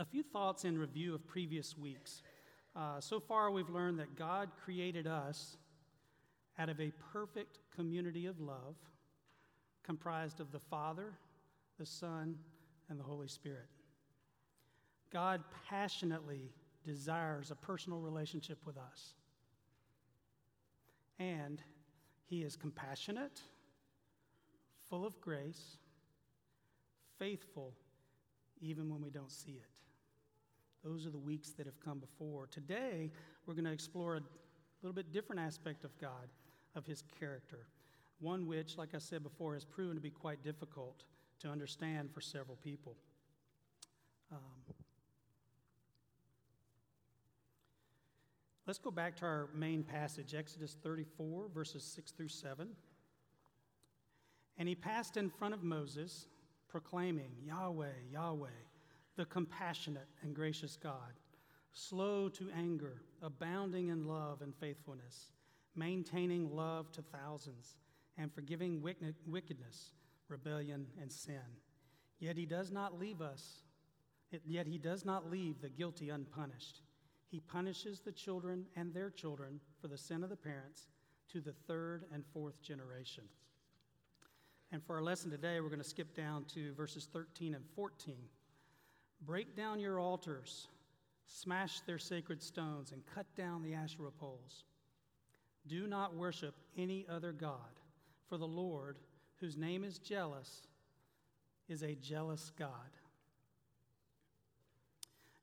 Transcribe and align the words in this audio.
A 0.00 0.04
few 0.06 0.22
thoughts 0.22 0.64
in 0.64 0.78
review 0.78 1.14
of 1.14 1.26
previous 1.26 1.76
weeks. 1.76 2.22
Uh, 2.74 2.98
so 3.00 3.20
far, 3.20 3.50
we've 3.50 3.68
learned 3.68 3.98
that 3.98 4.16
God 4.16 4.48
created 4.64 5.06
us 5.06 5.58
out 6.58 6.70
of 6.70 6.80
a 6.80 6.90
perfect 7.12 7.58
community 7.76 8.24
of 8.24 8.40
love 8.40 8.76
comprised 9.82 10.40
of 10.40 10.52
the 10.52 10.58
Father, 10.58 11.12
the 11.78 11.84
Son, 11.84 12.34
and 12.88 12.98
the 12.98 13.04
Holy 13.04 13.28
Spirit. 13.28 13.66
God 15.12 15.42
passionately 15.68 16.50
desires 16.82 17.50
a 17.50 17.54
personal 17.54 17.98
relationship 17.98 18.56
with 18.64 18.78
us. 18.78 19.12
And 21.18 21.60
He 22.24 22.42
is 22.42 22.56
compassionate, 22.56 23.42
full 24.88 25.04
of 25.04 25.20
grace, 25.20 25.76
faithful, 27.18 27.74
even 28.62 28.88
when 28.88 29.02
we 29.02 29.10
don't 29.10 29.30
see 29.30 29.52
it. 29.52 29.68
Those 30.82 31.06
are 31.06 31.10
the 31.10 31.18
weeks 31.18 31.50
that 31.50 31.66
have 31.66 31.78
come 31.80 31.98
before. 31.98 32.46
Today, 32.46 33.10
we're 33.46 33.54
going 33.54 33.66
to 33.66 33.72
explore 33.72 34.16
a 34.16 34.22
little 34.82 34.94
bit 34.94 35.12
different 35.12 35.40
aspect 35.40 35.84
of 35.84 35.96
God, 35.98 36.28
of 36.74 36.86
His 36.86 37.02
character, 37.18 37.66
one 38.18 38.46
which, 38.46 38.78
like 38.78 38.94
I 38.94 38.98
said 38.98 39.22
before, 39.22 39.54
has 39.54 39.64
proven 39.64 39.94
to 39.96 40.00
be 40.00 40.10
quite 40.10 40.42
difficult 40.42 41.04
to 41.40 41.48
understand 41.48 42.10
for 42.12 42.20
several 42.20 42.56
people. 42.56 42.96
Um, 44.32 44.38
let's 48.66 48.78
go 48.78 48.90
back 48.90 49.16
to 49.16 49.24
our 49.26 49.48
main 49.54 49.82
passage, 49.82 50.34
Exodus 50.34 50.76
34, 50.82 51.48
verses 51.52 51.84
6 51.84 52.12
through 52.12 52.28
7. 52.28 52.68
And 54.56 54.68
he 54.68 54.74
passed 54.74 55.18
in 55.18 55.28
front 55.28 55.52
of 55.52 55.62
Moses, 55.62 56.26
proclaiming, 56.68 57.32
Yahweh, 57.44 57.86
Yahweh 58.12 58.48
the 59.20 59.26
compassionate 59.26 60.08
and 60.22 60.34
gracious 60.34 60.78
God, 60.82 61.20
slow 61.72 62.30
to 62.30 62.48
anger, 62.56 63.02
abounding 63.20 63.88
in 63.88 64.06
love 64.06 64.40
and 64.40 64.54
faithfulness, 64.56 65.32
maintaining 65.76 66.56
love 66.56 66.90
to 66.92 67.02
thousands, 67.02 67.76
and 68.16 68.32
forgiving 68.32 68.80
wickedness, 68.80 69.92
rebellion, 70.28 70.86
and 70.98 71.12
sin. 71.12 71.42
Yet 72.18 72.38
he 72.38 72.46
does 72.46 72.72
not 72.72 72.98
leave 72.98 73.20
us, 73.20 73.58
yet 74.46 74.66
he 74.66 74.78
does 74.78 75.04
not 75.04 75.30
leave 75.30 75.60
the 75.60 75.68
guilty 75.68 76.08
unpunished. 76.08 76.80
He 77.28 77.40
punishes 77.40 78.00
the 78.00 78.12
children 78.12 78.64
and 78.74 78.94
their 78.94 79.10
children 79.10 79.60
for 79.82 79.88
the 79.88 79.98
sin 79.98 80.24
of 80.24 80.30
the 80.30 80.36
parents 80.36 80.88
to 81.30 81.42
the 81.42 81.52
third 81.66 82.06
and 82.10 82.24
fourth 82.32 82.62
generation. 82.62 83.24
And 84.72 84.82
for 84.82 84.96
our 84.96 85.02
lesson 85.02 85.30
today, 85.30 85.60
we're 85.60 85.68
going 85.68 85.78
to 85.78 85.84
skip 85.84 86.16
down 86.16 86.46
to 86.54 86.72
verses 86.72 87.06
13 87.12 87.52
and 87.52 87.64
14. 87.76 88.16
Break 89.26 89.54
down 89.56 89.80
your 89.80 90.00
altars, 90.00 90.68
smash 91.26 91.80
their 91.80 91.98
sacred 91.98 92.42
stones, 92.42 92.92
and 92.92 93.02
cut 93.14 93.26
down 93.36 93.62
the 93.62 93.74
Asherah 93.74 94.10
poles. 94.10 94.64
Do 95.66 95.86
not 95.86 96.14
worship 96.14 96.54
any 96.76 97.06
other 97.08 97.32
God, 97.32 97.78
for 98.28 98.38
the 98.38 98.46
Lord, 98.46 98.96
whose 99.40 99.56
name 99.56 99.84
is 99.84 99.98
jealous, 99.98 100.62
is 101.68 101.82
a 101.82 101.94
jealous 101.94 102.50
God. 102.58 102.70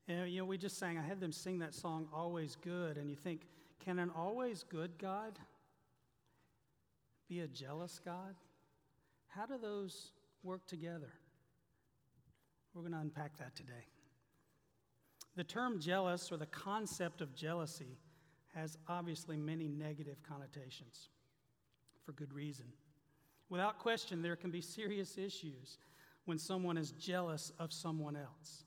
And, 0.08 0.30
you 0.30 0.40
know, 0.40 0.46
we 0.46 0.58
just 0.58 0.78
sang, 0.78 0.98
I 0.98 1.02
had 1.02 1.20
them 1.20 1.32
sing 1.32 1.58
that 1.58 1.74
song, 1.74 2.08
Always 2.12 2.56
Good, 2.56 2.96
and 2.96 3.10
you 3.10 3.16
think, 3.16 3.42
can 3.84 3.98
an 3.98 4.10
always 4.16 4.64
good 4.68 4.90
God 4.98 5.38
be 7.28 7.40
a 7.40 7.46
jealous 7.46 8.00
God? 8.04 8.34
How 9.28 9.46
do 9.46 9.58
those 9.58 10.10
work 10.42 10.66
together? 10.66 11.12
We're 12.74 12.82
going 12.82 12.92
to 12.92 13.00
unpack 13.00 13.36
that 13.38 13.56
today. 13.56 13.86
The 15.36 15.44
term 15.44 15.80
jealous 15.80 16.32
or 16.32 16.36
the 16.36 16.46
concept 16.46 17.20
of 17.20 17.34
jealousy 17.34 17.98
has 18.54 18.76
obviously 18.88 19.36
many 19.36 19.68
negative 19.68 20.16
connotations 20.28 21.10
for 22.04 22.12
good 22.12 22.32
reason. 22.32 22.66
Without 23.50 23.78
question, 23.78 24.20
there 24.22 24.36
can 24.36 24.50
be 24.50 24.60
serious 24.60 25.16
issues 25.16 25.78
when 26.24 26.38
someone 26.38 26.76
is 26.76 26.92
jealous 26.92 27.52
of 27.58 27.72
someone 27.72 28.16
else. 28.16 28.64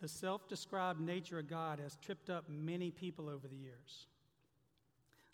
The 0.00 0.08
self 0.08 0.48
described 0.48 1.00
nature 1.00 1.38
of 1.38 1.48
God 1.48 1.80
has 1.80 1.96
tripped 1.96 2.30
up 2.30 2.48
many 2.48 2.90
people 2.90 3.28
over 3.28 3.48
the 3.48 3.56
years. 3.56 4.06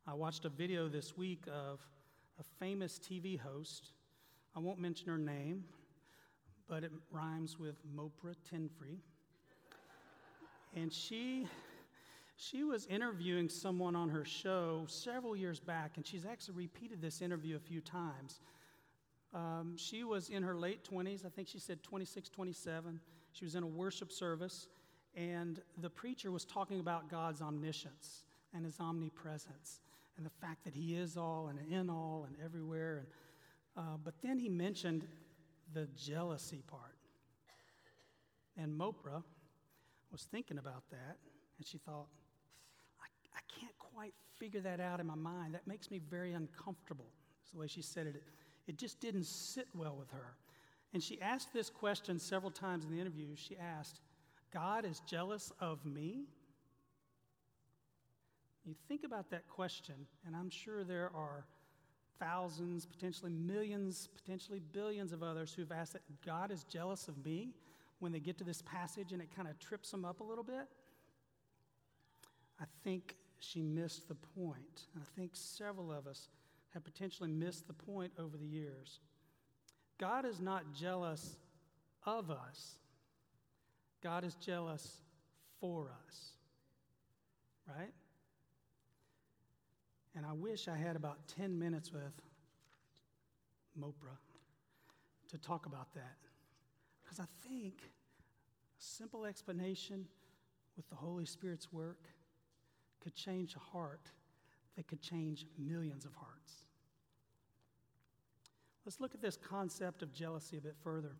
I 0.07 0.15
watched 0.15 0.45
a 0.45 0.51
video 0.51 0.89
this 0.89 1.17
week 1.17 1.45
of 1.47 1.81
a 2.39 2.43
famous 2.59 2.99
TV 2.99 3.39
host. 3.39 3.93
I 4.57 4.61
won't 4.61 4.79
mention 4.79 5.09
her 5.09 5.19
name, 5.19 5.65
but 6.69 6.85
it 6.85 6.93
rhymes 7.11 7.59
with 7.59 7.77
Mopra 7.95 8.35
Tinfree. 8.51 8.99
And 10.75 10.93
she, 10.93 11.47
she 12.37 12.65
was 12.65 12.87
interviewing 12.87 13.49
someone 13.49 13.95
on 13.95 14.09
her 14.09 14.25
show 14.25 14.85
several 14.89 15.37
years 15.37 15.61
back, 15.61 15.93
and 15.97 16.07
she's 16.07 16.27
actually 16.27 16.55
repeated 16.55 17.01
this 17.01 17.23
interview 17.23 17.57
a 17.57 17.61
few 17.61 17.81
times. 17.81 18.41
Um, 19.33 19.75
she 19.77 20.05
was 20.05 20.31
in 20.31 20.43
her 20.43 20.57
late 20.57 20.89
20s, 20.89 21.25
I 21.25 21.29
think 21.29 21.49
she 21.49 21.59
said 21.59 21.83
26, 21.83 22.29
27. 22.29 23.01
She 23.33 23.45
was 23.45 23.55
in 23.55 23.63
a 23.63 23.67
worship 23.67 24.13
service, 24.13 24.69
and 25.17 25.61
the 25.81 25.91
preacher 25.91 26.31
was 26.31 26.45
talking 26.45 26.81
about 26.81 27.09
God's 27.11 27.41
omniscience 27.41 28.25
and 28.55 28.65
his 28.65 28.79
omnipresence 28.81 29.81
and 30.17 30.25
the 30.25 30.31
fact 30.31 30.65
that 30.65 30.75
he 30.75 30.95
is 30.95 31.17
all 31.17 31.49
and 31.49 31.59
in 31.73 31.91
all 31.91 32.27
and 32.27 32.37
everywhere. 32.45 32.99
And, 32.99 33.07
uh, 33.77 33.97
but 34.03 34.15
then 34.23 34.39
he 34.39 34.49
mentioned 34.49 35.07
the 35.75 35.89
jealousy 35.97 36.63
part. 36.67 36.97
And 38.57 38.79
Mopra 38.79 39.23
was 40.13 40.23
thinking 40.31 40.59
about 40.59 40.85
that, 40.91 41.17
and 41.59 41.67
she 41.67 41.79
thought, 41.79 42.07
I, 43.01 43.07
I 43.37 43.61
can't 43.61 43.77
quite 43.79 44.15
figure 44.39 44.61
that 44.61 44.81
out 44.81 45.01
in 45.01 45.07
my 45.07 45.17
mind. 45.17 45.55
That 45.55 45.67
makes 45.67 45.91
me 45.91 45.99
very 45.99 46.33
uncomfortable. 46.33 47.11
That's 47.41 47.51
the 47.51 47.59
way 47.59 47.67
she 47.67 47.83
said 47.83 48.07
it. 48.07 48.17
it. 48.17 48.23
It 48.67 48.79
just 48.79 49.01
didn't 49.01 49.27
sit 49.27 49.67
well 49.75 49.97
with 49.99 50.11
her. 50.11 50.37
And 50.93 51.03
she 51.03 51.21
asked 51.21 51.53
this 51.53 51.69
question 51.69 52.19
several 52.19 52.53
times 52.53 52.85
in 52.85 52.93
the 52.93 53.01
interview. 53.01 53.35
She 53.35 53.57
asked, 53.57 54.01
God 54.53 54.85
is 54.85 55.03
jealous 55.07 55.53
of 55.61 55.85
me? 55.85 56.27
You 58.65 58.75
think 58.89 59.03
about 59.05 59.31
that 59.31 59.49
question, 59.49 59.95
and 60.27 60.35
I'm 60.35 60.49
sure 60.49 60.85
there 60.85 61.11
are 61.15 61.45
thousands, 62.19 62.87
potentially 62.87 63.33
millions, 63.33 64.09
potentially 64.15 64.61
billions 64.73 65.13
of 65.13 65.23
others 65.23 65.53
who've 65.53 65.73
asked 65.73 65.93
that 65.95 66.03
God 66.25 66.51
is 66.51 66.65
jealous 66.65 67.09
of 67.09 67.25
me 67.25 67.55
when 67.99 68.13
they 68.13 68.21
get 68.21 68.39
to 68.39 68.45
this 68.45 68.63
passage 68.63 69.13
and 69.13 69.21
it 69.23 69.29
kind 69.35 69.49
of 69.49 69.59
trips 69.59 69.91
them 69.91 70.05
up 70.05 70.21
a 70.21 70.25
little 70.25 70.45
bit. 70.45 70.69
I 72.61 72.65
think 72.83 73.17
she 73.39 73.63
missed 73.63 74.09
the 74.09 74.15
point. 74.15 74.87
I 74.97 75.05
think 75.17 75.31
several 75.35 75.93
of 75.93 76.07
us 76.07 76.29
have 76.73 76.85
potentially 76.85 77.31
missed 77.31 77.67
the 77.67 77.73
point 77.73 78.13
over 78.19 78.37
the 78.37 78.47
years. 78.47 79.01
God 79.99 80.25
is 80.25 80.41
not 80.41 80.75
jealous 80.75 81.37
of 82.05 82.31
us, 82.31 82.77
God 84.03 84.25
is 84.25 84.35
jealous 84.35 85.01
for 85.61 85.91
us. 86.07 86.31
Right? 87.67 87.93
And 90.17 90.25
I 90.25 90.33
wish 90.33 90.69
I 90.69 90.77
had 90.77 90.97
about 90.97 91.19
10 91.37 91.59
minutes 91.59 91.93
with 91.93 92.13
Mopra 93.79 94.17
to 95.31 95.39
talk 95.39 95.67
about 95.67 95.93
that. 95.95 96.17
Because 97.03 97.21
I 97.21 97.49
think 97.49 97.75
a 97.83 98.83
simple 98.83 99.25
explanation 99.25 100.07
with 100.77 100.89
the 100.89 100.95
Holy 100.95 101.25
Spirit's 101.25 101.73
work 101.73 102.09
could 103.01 103.15
change 103.15 103.57
a 103.57 103.59
heart 103.59 104.11
that 104.77 104.87
could 104.87 105.01
change 105.01 105.47
millions 105.59 106.05
of 106.05 106.15
hearts. 106.15 106.65
Let's 108.85 109.01
look 109.01 109.15
at 109.15 109.23
this 109.23 109.37
concept 109.37 110.03
of 110.03 110.13
jealousy 110.13 110.59
a 110.59 110.61
bit 110.61 110.77
further. 110.83 111.17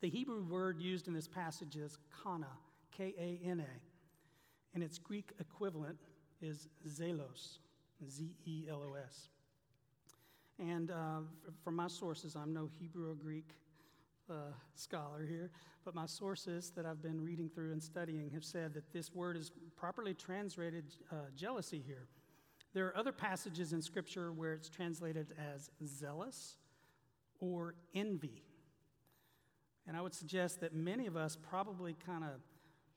The 0.00 0.08
Hebrew 0.08 0.42
word 0.42 0.80
used 0.80 1.08
in 1.08 1.14
this 1.14 1.28
passage 1.28 1.76
is 1.76 1.98
kana, 2.22 2.48
K 2.96 3.14
A 3.18 3.46
N 3.46 3.60
A, 3.60 4.74
and 4.74 4.82
its 4.82 4.98
Greek 4.98 5.32
equivalent 5.38 5.98
is 6.42 6.68
zelos. 6.88 7.58
Z 8.08 8.34
E 8.46 8.66
L 8.70 8.82
O 8.82 8.94
S. 8.94 9.28
And 10.58 10.90
uh, 10.90 11.20
from 11.62 11.76
my 11.76 11.88
sources, 11.88 12.36
I'm 12.36 12.52
no 12.52 12.68
Hebrew 12.78 13.10
or 13.10 13.14
Greek 13.14 13.50
uh, 14.30 14.52
scholar 14.74 15.24
here, 15.26 15.50
but 15.84 15.94
my 15.94 16.06
sources 16.06 16.70
that 16.76 16.86
I've 16.86 17.02
been 17.02 17.22
reading 17.22 17.50
through 17.52 17.72
and 17.72 17.82
studying 17.82 18.30
have 18.30 18.44
said 18.44 18.72
that 18.74 18.92
this 18.92 19.14
word 19.14 19.36
is 19.36 19.50
properly 19.76 20.14
translated 20.14 20.84
uh, 21.10 21.16
jealousy 21.36 21.82
here. 21.84 22.06
There 22.72 22.86
are 22.86 22.96
other 22.96 23.12
passages 23.12 23.72
in 23.72 23.82
Scripture 23.82 24.32
where 24.32 24.52
it's 24.52 24.68
translated 24.68 25.34
as 25.54 25.70
zealous 25.86 26.56
or 27.40 27.74
envy. 27.94 28.42
And 29.86 29.96
I 29.96 30.00
would 30.00 30.14
suggest 30.14 30.60
that 30.60 30.74
many 30.74 31.06
of 31.06 31.16
us 31.16 31.36
probably 31.36 31.94
kind 32.06 32.24
of 32.24 32.40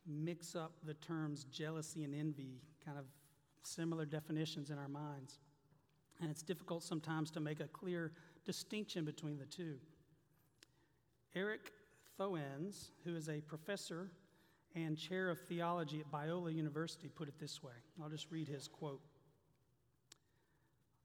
mix 0.08 0.56
up 0.56 0.72
the 0.86 0.94
terms 0.96 1.44
jealousy 1.46 2.04
and 2.04 2.16
envy 2.16 2.62
kind 2.86 2.98
of 2.98 3.06
similar 3.68 4.06
definitions 4.06 4.70
in 4.70 4.78
our 4.78 4.88
minds. 4.88 5.40
And 6.22 6.32
it's 6.32 6.42
difficult 6.42 6.84
sometimes 6.84 7.30
to 7.32 7.40
make 7.40 7.60
a 7.60 7.68
clear 7.68 8.12
distinction 8.46 9.06
between 9.06 9.38
the 9.38 9.46
two. 9.46 9.76
Erik 11.36 11.72
Thoennes, 12.20 12.90
who 13.04 13.16
is 13.16 13.30
a 13.30 13.42
professor 13.42 14.10
and 14.76 14.98
chair 14.98 15.30
of 15.30 15.40
theology 15.42 16.00
at 16.00 16.12
Biola 16.12 16.54
University, 16.54 17.08
put 17.08 17.28
it 17.28 17.40
this 17.40 17.62
way. 17.62 17.74
I'll 18.02 18.10
just 18.10 18.32
read 18.32 18.48
his 18.48 18.68
quote. 18.68 19.02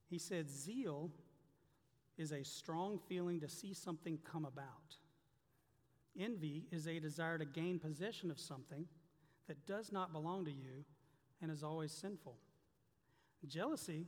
He 0.09 0.19
said, 0.19 0.51
Zeal 0.51 1.11
is 2.19 2.33
a 2.33 2.45
strong 2.45 2.99
feeling 3.09 3.41
to 3.41 3.49
see 3.49 3.75
something 3.75 4.19
come 4.31 4.45
about. 4.45 4.97
Envy 6.19 6.67
is 6.71 6.87
a 6.87 7.01
desire 7.01 7.39
to 7.39 7.45
gain 7.45 7.79
possession 7.79 8.31
of 8.31 8.39
something 8.39 8.87
that 9.49 9.67
does 9.67 9.91
not 9.93 10.13
belong 10.13 10.45
to 10.45 10.51
you 10.51 10.85
and 11.41 11.51
is 11.51 11.63
always 11.63 11.93
sinful. 11.93 12.37
Jealousy 13.49 14.07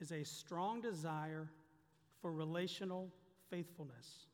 is 0.00 0.12
a 0.12 0.24
strong 0.24 0.80
desire 0.80 1.48
for 2.20 2.32
relational 2.32 3.10
faithfulness. 3.50 4.26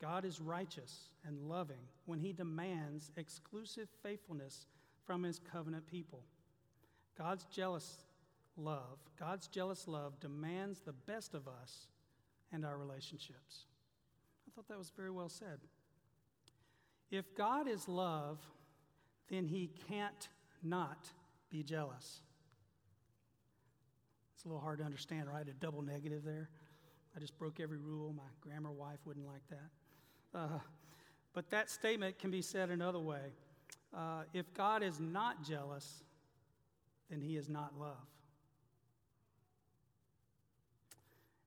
God 0.00 0.24
is 0.24 0.40
righteous 0.40 1.10
and 1.26 1.48
loving 1.48 1.80
when 2.06 2.20
he 2.20 2.32
demands 2.32 3.10
exclusive 3.16 3.88
faithfulness 4.02 4.66
from 5.04 5.22
his 5.22 5.40
covenant 5.40 5.86
people. 5.86 6.22
God's 7.16 7.44
jealous 7.46 8.04
love, 8.56 8.98
God's 9.18 9.48
jealous 9.48 9.88
love 9.88 10.20
demands 10.20 10.80
the 10.80 10.92
best 10.92 11.34
of 11.34 11.48
us 11.48 11.88
and 12.52 12.64
our 12.64 12.76
relationships. 12.76 13.66
I 14.46 14.50
thought 14.54 14.68
that 14.68 14.78
was 14.78 14.92
very 14.96 15.10
well 15.10 15.28
said. 15.28 15.58
If 17.10 17.34
God 17.34 17.66
is 17.66 17.88
love, 17.88 18.38
then 19.28 19.46
he 19.46 19.70
can't 19.88 20.28
not 20.62 21.08
be 21.50 21.62
jealous. 21.62 22.20
It's 24.38 24.44
a 24.44 24.48
little 24.48 24.62
hard 24.62 24.78
to 24.78 24.84
understand, 24.84 25.28
right? 25.28 25.44
A 25.48 25.52
double 25.52 25.82
negative 25.82 26.22
there. 26.24 26.48
I 27.16 27.18
just 27.18 27.36
broke 27.40 27.58
every 27.58 27.78
rule. 27.78 28.14
My 28.16 28.22
grammar 28.40 28.70
wife 28.70 29.00
wouldn't 29.04 29.26
like 29.26 29.42
that. 29.50 30.38
Uh, 30.38 30.58
but 31.32 31.50
that 31.50 31.68
statement 31.68 32.20
can 32.20 32.30
be 32.30 32.40
said 32.40 32.70
another 32.70 33.00
way. 33.00 33.32
Uh, 33.92 34.22
if 34.32 34.54
God 34.54 34.84
is 34.84 35.00
not 35.00 35.42
jealous, 35.42 36.04
then 37.10 37.20
he 37.20 37.36
is 37.36 37.48
not 37.48 37.76
love. 37.80 37.96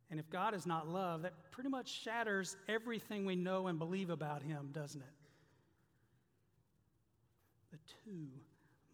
And 0.10 0.20
if 0.20 0.30
God 0.30 0.54
is 0.54 0.66
not 0.66 0.90
love, 0.90 1.22
that 1.22 1.50
pretty 1.50 1.70
much 1.70 2.02
shatters 2.02 2.58
everything 2.68 3.26
we 3.26 3.38
know 3.38 3.68
and 3.68 3.80
believe 3.80 4.10
about 4.10 4.44
him, 4.44 4.68
doesn't 4.74 5.00
it? 5.00 5.08
The 7.72 7.78
two 8.04 8.28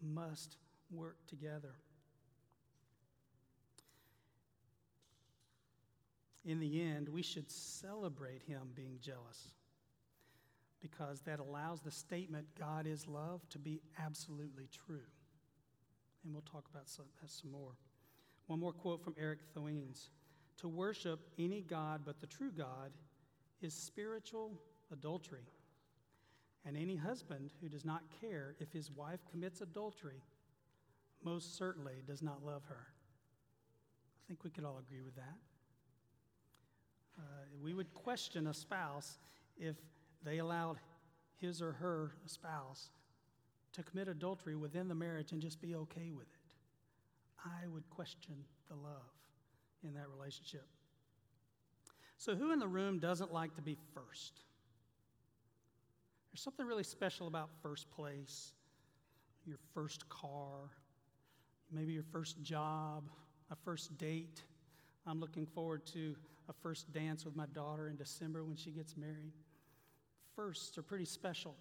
must 0.00 0.56
work 0.92 1.16
together. 1.26 1.74
In 6.44 6.60
the 6.60 6.82
end, 6.82 7.08
we 7.08 7.22
should 7.22 7.50
celebrate 7.50 8.42
him 8.42 8.68
being 8.74 8.98
jealous 9.00 9.52
because 10.80 11.20
that 11.22 11.40
allows 11.40 11.80
the 11.80 11.90
statement, 11.90 12.46
God 12.58 12.86
is 12.86 13.06
love, 13.06 13.48
to 13.50 13.58
be 13.58 13.80
absolutely 13.98 14.68
true. 14.72 15.06
And 16.24 16.32
we'll 16.32 16.42
talk 16.42 16.66
about 16.70 16.86
that 16.86 17.02
uh, 17.02 17.26
some 17.26 17.50
more. 17.50 17.72
One 18.46 18.60
more 18.60 18.72
quote 18.72 19.02
from 19.02 19.14
Erik 19.18 19.40
Thoennes 19.54 20.08
To 20.58 20.68
worship 20.68 21.20
any 21.38 21.62
God 21.62 22.02
but 22.04 22.20
the 22.20 22.26
true 22.26 22.50
God 22.50 22.92
is 23.60 23.74
spiritual 23.74 24.52
adultery. 24.92 25.46
And 26.64 26.76
any 26.76 26.96
husband 26.96 27.50
who 27.60 27.68
does 27.68 27.84
not 27.84 28.02
care 28.20 28.54
if 28.58 28.72
his 28.72 28.90
wife 28.90 29.20
commits 29.30 29.60
adultery 29.60 30.22
most 31.24 31.56
certainly 31.56 32.02
does 32.06 32.22
not 32.22 32.44
love 32.44 32.62
her. 32.68 32.86
I 32.86 34.20
think 34.28 34.44
we 34.44 34.50
could 34.50 34.64
all 34.64 34.78
agree 34.78 35.02
with 35.02 35.16
that. 35.16 35.36
Uh, 37.18 37.22
we 37.62 37.74
would 37.74 37.92
question 37.94 38.46
a 38.46 38.54
spouse 38.54 39.18
if 39.58 39.76
they 40.24 40.38
allowed 40.38 40.78
his 41.36 41.60
or 41.60 41.72
her 41.72 42.12
spouse 42.26 42.90
to 43.72 43.82
commit 43.82 44.08
adultery 44.08 44.56
within 44.56 44.88
the 44.88 44.94
marriage 44.94 45.32
and 45.32 45.40
just 45.40 45.60
be 45.60 45.74
okay 45.74 46.10
with 46.10 46.26
it. 46.26 46.54
I 47.44 47.68
would 47.68 47.88
question 47.90 48.34
the 48.68 48.74
love 48.74 49.12
in 49.84 49.94
that 49.94 50.08
relationship. 50.16 50.66
So, 52.16 52.34
who 52.34 52.52
in 52.52 52.58
the 52.58 52.66
room 52.66 52.98
doesn't 52.98 53.32
like 53.32 53.54
to 53.54 53.62
be 53.62 53.76
first? 53.94 54.40
There's 56.32 56.42
something 56.42 56.66
really 56.66 56.82
special 56.82 57.28
about 57.28 57.48
first 57.62 57.88
place, 57.90 58.52
your 59.46 59.58
first 59.72 60.08
car, 60.08 60.70
maybe 61.70 61.92
your 61.92 62.02
first 62.02 62.42
job, 62.42 63.08
a 63.50 63.56
first 63.56 63.96
date. 63.98 64.42
I'm 65.06 65.20
looking 65.20 65.46
forward 65.46 65.86
to 65.86 66.16
a 66.48 66.52
first 66.52 66.92
dance 66.92 67.24
with 67.24 67.36
my 67.36 67.46
daughter 67.46 67.88
in 67.88 67.96
December 67.96 68.44
when 68.44 68.56
she 68.56 68.70
gets 68.70 68.96
married. 68.96 69.32
Firsts 70.34 70.78
are 70.78 70.82
pretty 70.82 71.04
special. 71.04 71.54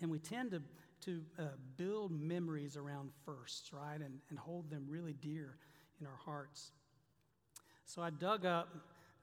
And 0.00 0.10
we 0.10 0.18
tend 0.18 0.52
to, 0.52 0.62
to 1.02 1.22
uh, 1.38 1.42
build 1.76 2.12
memories 2.12 2.76
around 2.76 3.10
firsts, 3.24 3.72
right? 3.72 4.00
And, 4.00 4.20
and 4.30 4.38
hold 4.38 4.70
them 4.70 4.86
really 4.88 5.12
dear 5.12 5.56
in 6.00 6.06
our 6.06 6.16
hearts. 6.24 6.72
So 7.84 8.02
I 8.02 8.10
dug 8.10 8.46
up 8.46 8.68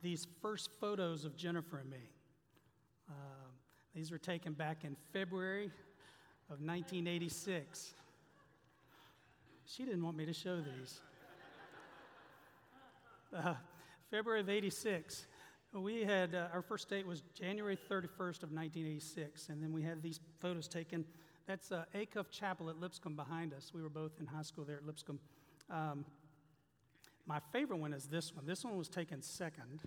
these 0.02 0.28
first 0.42 0.70
photos 0.80 1.26
of 1.26 1.36
Jennifer 1.36 1.80
and 1.80 1.90
me. 1.90 2.10
Uh, 3.10 3.14
these 3.96 4.12
were 4.12 4.18
taken 4.18 4.54
back 4.54 4.84
in 4.84 4.96
February 5.12 5.66
of 6.50 6.60
1986. 6.62 7.94
She 9.66 9.86
didn't 9.86 10.04
want 10.04 10.18
me 10.18 10.26
to 10.26 10.34
show 10.34 10.58
these. 10.58 11.00
Uh, 13.34 13.54
February 14.12 14.42
of 14.42 14.50
86. 14.50 15.26
We 15.74 16.04
had 16.04 16.36
uh, 16.36 16.50
our 16.54 16.62
first 16.62 16.90
date 16.90 17.08
was 17.08 17.24
January 17.34 17.78
31st 17.78 18.44
of 18.44 18.52
1986, 18.52 19.48
and 19.48 19.64
then 19.64 19.72
we 19.72 19.82
had 19.82 20.04
these 20.04 20.20
photos 20.42 20.68
taken. 20.68 21.06
That's 21.48 21.72
uh, 21.72 21.86
Acuff 21.96 22.30
Chapel 22.30 22.70
at 22.70 22.78
Lipscomb 22.78 23.16
behind 23.16 23.54
us. 23.54 23.72
We 23.74 23.82
were 23.82 23.90
both 23.90 24.12
in 24.20 24.26
high 24.26 24.42
school 24.42 24.66
there 24.66 24.76
at 24.76 24.86
Lipscomb. 24.86 25.18
Um, 25.70 26.04
my 27.26 27.40
favorite 27.54 27.78
one 27.78 27.94
is 27.94 28.06
this 28.08 28.36
one. 28.36 28.46
This 28.46 28.66
one 28.66 28.78
was 28.78 28.90
taken 28.90 29.22
second. 29.22 29.80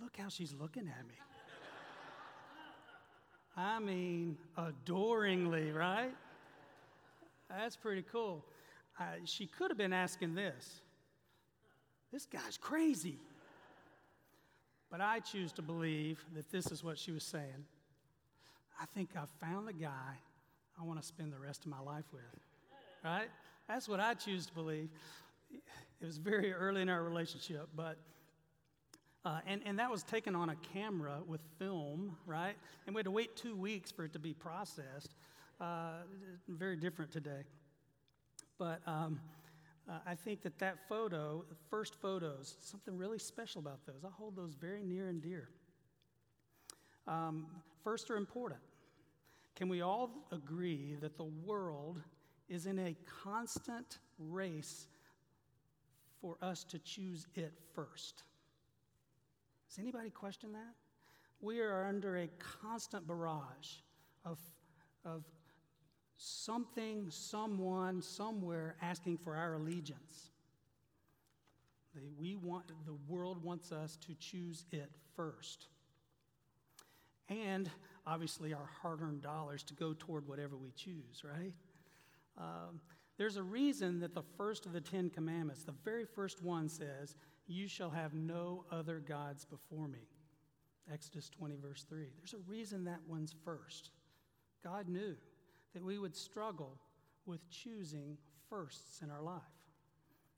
Look 0.00 0.16
how 0.16 0.28
she's 0.28 0.54
looking 0.54 0.86
at 0.86 1.04
me. 1.08 1.14
I 3.56 3.80
mean, 3.80 4.38
adoringly, 4.56 5.72
right? 5.72 6.14
That's 7.50 7.74
pretty 7.74 8.04
cool. 8.12 8.44
Uh, 9.00 9.04
she 9.24 9.46
could 9.46 9.72
have 9.72 9.78
been 9.78 9.92
asking 9.92 10.36
this 10.36 10.82
this 12.12 12.26
guy's 12.26 12.56
crazy. 12.56 13.18
But 14.90 15.00
I 15.00 15.20
choose 15.20 15.52
to 15.52 15.62
believe 15.62 16.24
that 16.34 16.50
this 16.50 16.70
is 16.72 16.82
what 16.82 16.98
she 16.98 17.10
was 17.10 17.24
saying. 17.24 17.66
I 18.80 18.86
think 18.94 19.10
I 19.16 19.24
found 19.44 19.68
the 19.68 19.72
guy 19.72 20.16
I 20.80 20.84
want 20.84 21.00
to 21.00 21.06
spend 21.06 21.32
the 21.32 21.38
rest 21.38 21.64
of 21.64 21.70
my 21.70 21.80
life 21.80 22.04
with. 22.12 22.22
Right? 23.04 23.28
That's 23.68 23.88
what 23.88 24.00
I 24.00 24.14
choose 24.14 24.46
to 24.46 24.54
believe. 24.54 24.88
It 26.00 26.06
was 26.06 26.16
very 26.16 26.52
early 26.52 26.80
in 26.80 26.88
our 26.88 27.02
relationship, 27.02 27.68
but 27.74 27.96
uh, 29.24 29.40
and, 29.46 29.60
and 29.66 29.78
that 29.78 29.90
was 29.90 30.02
taken 30.04 30.34
on 30.34 30.48
a 30.48 30.56
camera 30.72 31.18
with 31.26 31.40
film, 31.58 32.16
right? 32.24 32.54
And 32.86 32.94
we 32.94 33.00
had 33.00 33.04
to 33.06 33.10
wait 33.10 33.36
two 33.36 33.56
weeks 33.56 33.90
for 33.90 34.04
it 34.04 34.12
to 34.12 34.18
be 34.18 34.32
processed. 34.32 35.14
Uh, 35.60 36.02
very 36.46 36.76
different 36.76 37.10
today. 37.10 37.42
But 38.58 38.80
um, 38.86 39.20
uh, 39.88 39.98
I 40.06 40.14
think 40.14 40.42
that 40.42 40.58
that 40.58 40.88
photo, 40.88 41.44
first 41.70 41.94
photos, 41.94 42.56
something 42.60 42.96
really 42.96 43.18
special 43.18 43.60
about 43.60 43.86
those. 43.86 44.04
I 44.04 44.10
hold 44.10 44.36
those 44.36 44.54
very 44.54 44.82
near 44.82 45.08
and 45.08 45.22
dear. 45.22 45.48
Um, 47.06 47.46
first 47.82 48.10
are 48.10 48.16
important. 48.16 48.60
Can 49.56 49.68
we 49.68 49.80
all 49.80 50.10
agree 50.30 50.96
that 51.00 51.16
the 51.16 51.24
world 51.24 52.02
is 52.48 52.66
in 52.66 52.78
a 52.78 52.94
constant 53.24 53.98
race 54.18 54.88
for 56.20 56.36
us 56.42 56.64
to 56.64 56.78
choose 56.78 57.26
it 57.34 57.52
first? 57.74 58.24
Does 59.68 59.78
anybody 59.78 60.10
question 60.10 60.52
that? 60.52 60.74
We 61.40 61.60
are 61.60 61.86
under 61.86 62.18
a 62.18 62.28
constant 62.62 63.06
barrage 63.06 63.76
of, 64.24 64.38
of 65.04 65.24
something, 66.18 67.06
someone, 67.10 68.02
somewhere 68.02 68.74
asking 68.82 69.18
for 69.18 69.36
our 69.36 69.54
allegiance. 69.54 70.30
we 72.18 72.36
want, 72.36 72.64
the 72.84 72.96
world 73.08 73.42
wants 73.42 73.72
us 73.72 73.96
to 73.96 74.14
choose 74.14 74.64
it 74.72 74.90
first. 75.16 75.68
And 77.28 77.70
obviously, 78.06 78.52
our 78.52 78.68
hard 78.82 79.00
earned 79.00 79.22
dollars 79.22 79.62
to 79.64 79.74
go 79.74 79.94
toward 79.98 80.26
whatever 80.26 80.56
we 80.56 80.72
choose, 80.72 81.22
right? 81.24 81.52
Um, 82.36 82.80
there's 83.16 83.36
a 83.36 83.42
reason 83.42 84.00
that 84.00 84.14
the 84.14 84.22
first 84.36 84.66
of 84.66 84.72
the 84.72 84.80
Ten 84.80 85.10
Commandments, 85.10 85.64
the 85.64 85.74
very 85.84 86.04
first 86.04 86.42
one 86.42 86.68
says, 86.68 87.16
You 87.46 87.68
shall 87.68 87.90
have 87.90 88.14
no 88.14 88.64
other 88.70 88.98
gods 88.98 89.44
before 89.44 89.88
me. 89.88 90.08
Exodus 90.92 91.28
20, 91.28 91.56
verse 91.56 91.84
3. 91.88 92.06
There's 92.16 92.34
a 92.34 92.50
reason 92.50 92.84
that 92.84 93.00
one's 93.06 93.34
first. 93.44 93.90
God 94.64 94.88
knew 94.88 95.16
that 95.74 95.84
we 95.84 95.98
would 95.98 96.16
struggle 96.16 96.78
with 97.26 97.48
choosing 97.50 98.16
firsts 98.48 99.02
in 99.02 99.10
our 99.10 99.22
life. 99.22 99.42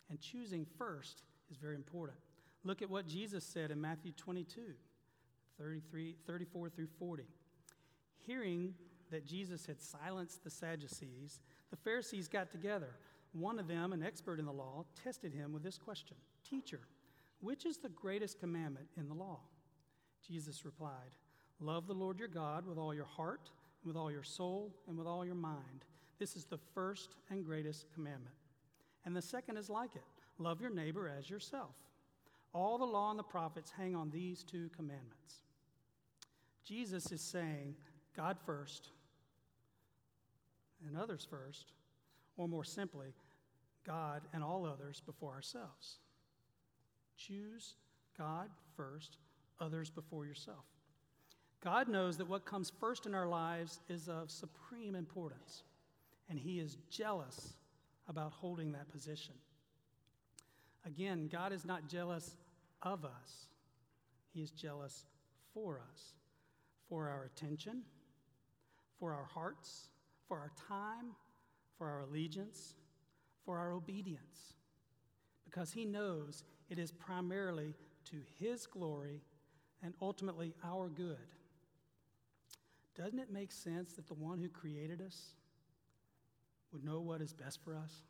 And 0.08 0.20
choosing 0.20 0.66
first 0.76 1.22
is 1.50 1.56
very 1.56 1.76
important. 1.76 2.18
Look 2.64 2.82
at 2.82 2.90
what 2.90 3.06
Jesus 3.06 3.44
said 3.44 3.70
in 3.70 3.80
Matthew 3.80 4.12
22 4.12 4.74
33, 5.58 6.16
34 6.26 6.70
through 6.70 6.88
40. 6.98 7.24
Hearing 8.26 8.74
that 9.10 9.26
Jesus 9.26 9.66
had 9.66 9.80
silenced 9.80 10.42
the 10.42 10.50
Sadducees, 10.50 11.40
the 11.70 11.76
Pharisees 11.76 12.28
got 12.28 12.50
together. 12.50 12.96
One 13.32 13.58
of 13.58 13.68
them, 13.68 13.92
an 13.92 14.02
expert 14.02 14.38
in 14.38 14.46
the 14.46 14.52
law, 14.52 14.86
tested 15.04 15.34
him 15.34 15.52
with 15.52 15.62
this 15.62 15.78
question 15.78 16.16
Teacher, 16.48 16.80
which 17.40 17.66
is 17.66 17.76
the 17.76 17.88
greatest 17.90 18.40
commandment 18.40 18.88
in 18.96 19.08
the 19.08 19.14
law? 19.14 19.40
Jesus 20.26 20.64
replied, 20.64 21.12
Love 21.60 21.86
the 21.86 21.94
Lord 21.94 22.18
your 22.18 22.28
God 22.28 22.66
with 22.66 22.78
all 22.78 22.94
your 22.94 23.04
heart, 23.04 23.50
with 23.84 23.96
all 23.96 24.10
your 24.10 24.22
soul, 24.22 24.74
and 24.88 24.96
with 24.98 25.06
all 25.06 25.24
your 25.24 25.34
mind. 25.34 25.84
This 26.18 26.36
is 26.36 26.44
the 26.44 26.58
first 26.74 27.16
and 27.30 27.44
greatest 27.44 27.86
commandment. 27.94 28.34
And 29.04 29.16
the 29.16 29.22
second 29.22 29.56
is 29.56 29.70
like 29.70 29.94
it 29.94 30.02
love 30.38 30.60
your 30.60 30.70
neighbor 30.70 31.10
as 31.18 31.28
yourself. 31.28 31.74
All 32.52 32.78
the 32.78 32.84
law 32.84 33.10
and 33.10 33.18
the 33.18 33.24
prophets 33.24 33.70
hang 33.76 33.94
on 33.94 34.10
these 34.10 34.42
two 34.42 34.70
commandments. 34.74 35.42
Jesus 36.64 37.12
is 37.12 37.20
saying, 37.20 37.74
God 38.16 38.36
first, 38.44 38.90
and 40.86 40.96
others 40.96 41.26
first, 41.28 41.72
or 42.36 42.48
more 42.48 42.64
simply, 42.64 43.14
God 43.86 44.22
and 44.32 44.42
all 44.42 44.66
others 44.66 45.02
before 45.04 45.32
ourselves. 45.32 45.98
Choose 47.16 47.74
God 48.16 48.48
first, 48.76 49.16
others 49.60 49.90
before 49.90 50.26
yourself. 50.26 50.64
God 51.62 51.88
knows 51.88 52.16
that 52.16 52.28
what 52.28 52.46
comes 52.46 52.72
first 52.80 53.04
in 53.04 53.14
our 53.14 53.28
lives 53.28 53.80
is 53.88 54.08
of 54.08 54.30
supreme 54.30 54.94
importance, 54.94 55.62
and 56.30 56.38
He 56.38 56.58
is 56.58 56.78
jealous 56.90 57.54
about 58.08 58.32
holding 58.32 58.72
that 58.72 58.90
position. 58.90 59.34
Again, 60.86 61.28
God 61.30 61.52
is 61.52 61.66
not 61.66 61.88
jealous 61.88 62.36
of 62.82 63.04
us, 63.04 63.48
He 64.32 64.40
is 64.40 64.50
jealous 64.50 65.04
for 65.52 65.82
us, 65.92 66.14
for 66.88 67.08
our 67.08 67.24
attention, 67.24 67.82
for 68.98 69.12
our 69.12 69.24
hearts, 69.24 69.88
for 70.28 70.38
our 70.38 70.52
time, 70.68 71.10
for 71.76 71.88
our 71.88 72.00
allegiance, 72.00 72.74
for 73.44 73.58
our 73.58 73.72
obedience, 73.72 74.54
because 75.44 75.72
He 75.72 75.84
knows 75.84 76.42
it 76.70 76.78
is 76.78 76.90
primarily 76.90 77.74
to 78.06 78.16
His 78.38 78.66
glory 78.66 79.20
and 79.82 79.92
ultimately 80.00 80.54
our 80.64 80.88
good. 80.88 81.18
Doesn't 83.00 83.18
it 83.18 83.32
make 83.32 83.50
sense 83.50 83.94
that 83.94 84.06
the 84.08 84.14
one 84.14 84.38
who 84.38 84.48
created 84.50 85.00
us 85.00 85.30
would 86.70 86.84
know 86.84 87.00
what 87.00 87.22
is 87.22 87.32
best 87.32 87.64
for 87.64 87.74
us? 87.74 88.02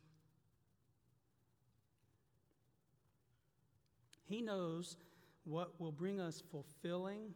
He 4.25 4.43
knows 4.43 4.97
what 5.45 5.81
will 5.81 5.93
bring 5.93 6.21
us 6.21 6.43
fulfilling, 6.51 7.35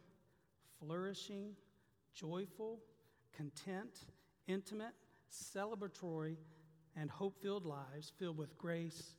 flourishing, 0.79 1.51
joyful, 2.13 2.81
content, 3.31 4.03
intimate, 4.47 4.93
celebratory, 5.31 6.35
and 6.97 7.09
hope 7.09 7.41
filled 7.41 7.65
lives 7.65 8.11
filled 8.19 8.37
with 8.37 8.57
grace, 8.57 9.15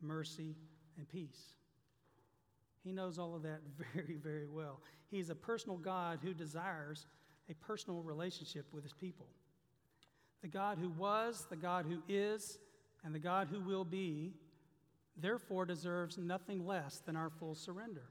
mercy, 0.00 0.56
and 0.96 1.06
peace. 1.06 1.56
He 2.82 2.92
knows 2.92 3.18
all 3.18 3.34
of 3.34 3.42
that 3.42 3.60
very, 3.94 4.16
very 4.16 4.46
well. 4.46 4.80
He's 5.10 5.28
a 5.28 5.34
personal 5.34 5.76
God 5.76 6.20
who 6.22 6.32
desires 6.32 7.04
a 7.50 7.54
personal 7.54 8.02
relationship 8.02 8.66
with 8.72 8.82
his 8.82 8.92
people. 8.92 9.26
The 10.42 10.48
God 10.48 10.78
who 10.78 10.90
was, 10.90 11.46
the 11.48 11.56
God 11.56 11.86
who 11.88 12.02
is, 12.08 12.58
and 13.04 13.14
the 13.14 13.18
God 13.18 13.48
who 13.50 13.60
will 13.60 13.84
be, 13.84 14.32
therefore 15.16 15.64
deserves 15.64 16.18
nothing 16.18 16.66
less 16.66 17.00
than 17.06 17.16
our 17.16 17.30
full 17.30 17.54
surrender. 17.54 18.08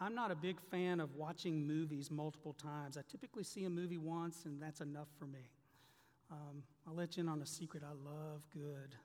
I'm 0.00 0.14
not 0.14 0.30
a 0.30 0.34
big 0.34 0.60
fan 0.60 0.98
of 0.98 1.14
watching 1.14 1.66
movies 1.66 2.10
multiple 2.10 2.54
times. 2.54 2.96
I 2.96 3.02
typically 3.08 3.44
see 3.44 3.64
a 3.64 3.70
movie 3.70 3.98
once, 3.98 4.46
and 4.46 4.60
that's 4.60 4.80
enough 4.80 5.06
for 5.16 5.26
me. 5.26 5.50
Um, 6.30 6.62
I'll 6.88 6.94
let 6.94 7.16
you 7.16 7.22
in 7.22 7.28
on 7.28 7.40
a 7.42 7.46
secret. 7.46 7.84
I 7.84 7.92
love 8.08 8.42
good 8.52 8.96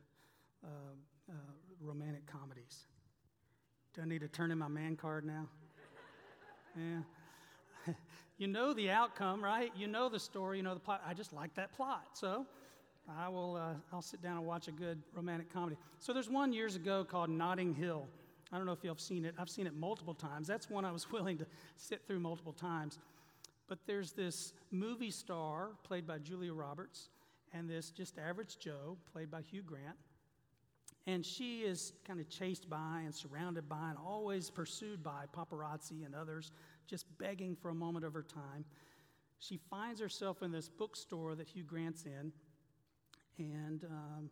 uh, 0.64 0.68
uh, 1.30 1.34
romantic 1.82 2.26
comedies. 2.26 2.88
Do 3.94 4.02
I 4.02 4.06
need 4.06 4.22
to 4.22 4.28
turn 4.28 4.50
in 4.50 4.58
my 4.58 4.68
man 4.68 4.96
card 4.96 5.26
now? 5.26 5.48
yeah. 6.78 7.02
you 8.38 8.48
know 8.48 8.74
the 8.74 8.90
outcome, 8.90 9.44
right? 9.44 9.72
You 9.76 9.88
know 9.88 10.10
the 10.10 10.20
story, 10.20 10.58
you 10.58 10.64
know 10.64 10.74
the 10.74 10.80
plot. 10.80 11.02
I 11.06 11.14
just 11.14 11.34
like 11.34 11.54
that 11.56 11.74
plot. 11.74 12.10
So 12.14 12.46
I 13.18 13.30
will 13.30 13.56
uh, 13.56 13.74
I'll 13.94 14.02
sit 14.02 14.22
down 14.22 14.38
and 14.38 14.46
watch 14.46 14.68
a 14.68 14.72
good 14.72 15.02
romantic 15.14 15.52
comedy. 15.52 15.78
So 16.00 16.14
there's 16.14 16.30
one 16.30 16.54
years 16.54 16.76
ago 16.76 17.04
called 17.04 17.30
Notting 17.30 17.74
Hill. 17.74 18.06
I 18.52 18.58
don't 18.58 18.66
know 18.66 18.72
if 18.72 18.84
you've 18.84 19.02
seen 19.02 19.26
it. 19.26 19.36
I've 19.38 19.50
seen 19.50 19.68
it 19.68 19.76
multiple 19.76 20.14
times. 20.14 20.48
That's 20.48 20.70
one 20.70 20.86
I 20.86 20.92
was 20.92 21.12
willing 21.12 21.38
to 21.38 21.46
sit 21.76 22.06
through 22.08 22.20
multiple 22.20 22.54
times. 22.54 23.00
But 23.68 23.80
there's 23.86 24.14
this 24.14 24.54
movie 24.72 25.12
star 25.12 25.72
played 25.84 26.08
by 26.08 26.20
Julia 26.20 26.54
Roberts 26.54 27.10
and 27.54 27.70
this 27.70 27.92
just 27.92 28.18
average 28.18 28.58
Joe 28.60 28.98
played 29.12 29.30
by 29.30 29.42
Hugh 29.42 29.64
Grant. 29.64 29.96
And 31.06 31.26
she 31.26 31.62
is 31.62 31.94
kind 32.06 32.20
of 32.20 32.30
chased 32.30 32.70
by 32.70 33.02
and 33.06 33.16
surrounded 33.16 33.70
by 33.70 33.90
and 33.90 33.98
always 33.98 34.50
pursued 34.50 35.02
by 35.02 35.26
paparazzi 35.36 36.06
and 36.06 36.14
others, 36.14 36.52
just 36.88 37.06
begging 37.18 37.56
for 37.56 37.70
a 37.70 37.76
moment 37.76 38.06
of 38.06 38.14
her 38.14 38.24
time. 38.24 38.66
She 39.40 39.60
finds 39.70 40.02
herself 40.02 40.42
in 40.42 40.52
this 40.52 40.70
bookstore 40.70 41.36
that 41.36 41.48
Hugh 41.48 41.64
Grant's 41.64 42.06
in, 42.06 42.32
and 43.38 43.84
um, 43.84 44.30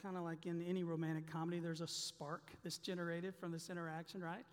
kind 0.00 0.16
of 0.16 0.22
like 0.22 0.46
in 0.46 0.62
any 0.62 0.84
romantic 0.84 1.30
comedy, 1.30 1.58
there's 1.58 1.80
a 1.80 1.88
spark 1.88 2.52
that's 2.62 2.78
generated 2.78 3.34
from 3.34 3.50
this 3.52 3.70
interaction, 3.70 4.22
right? 4.22 4.44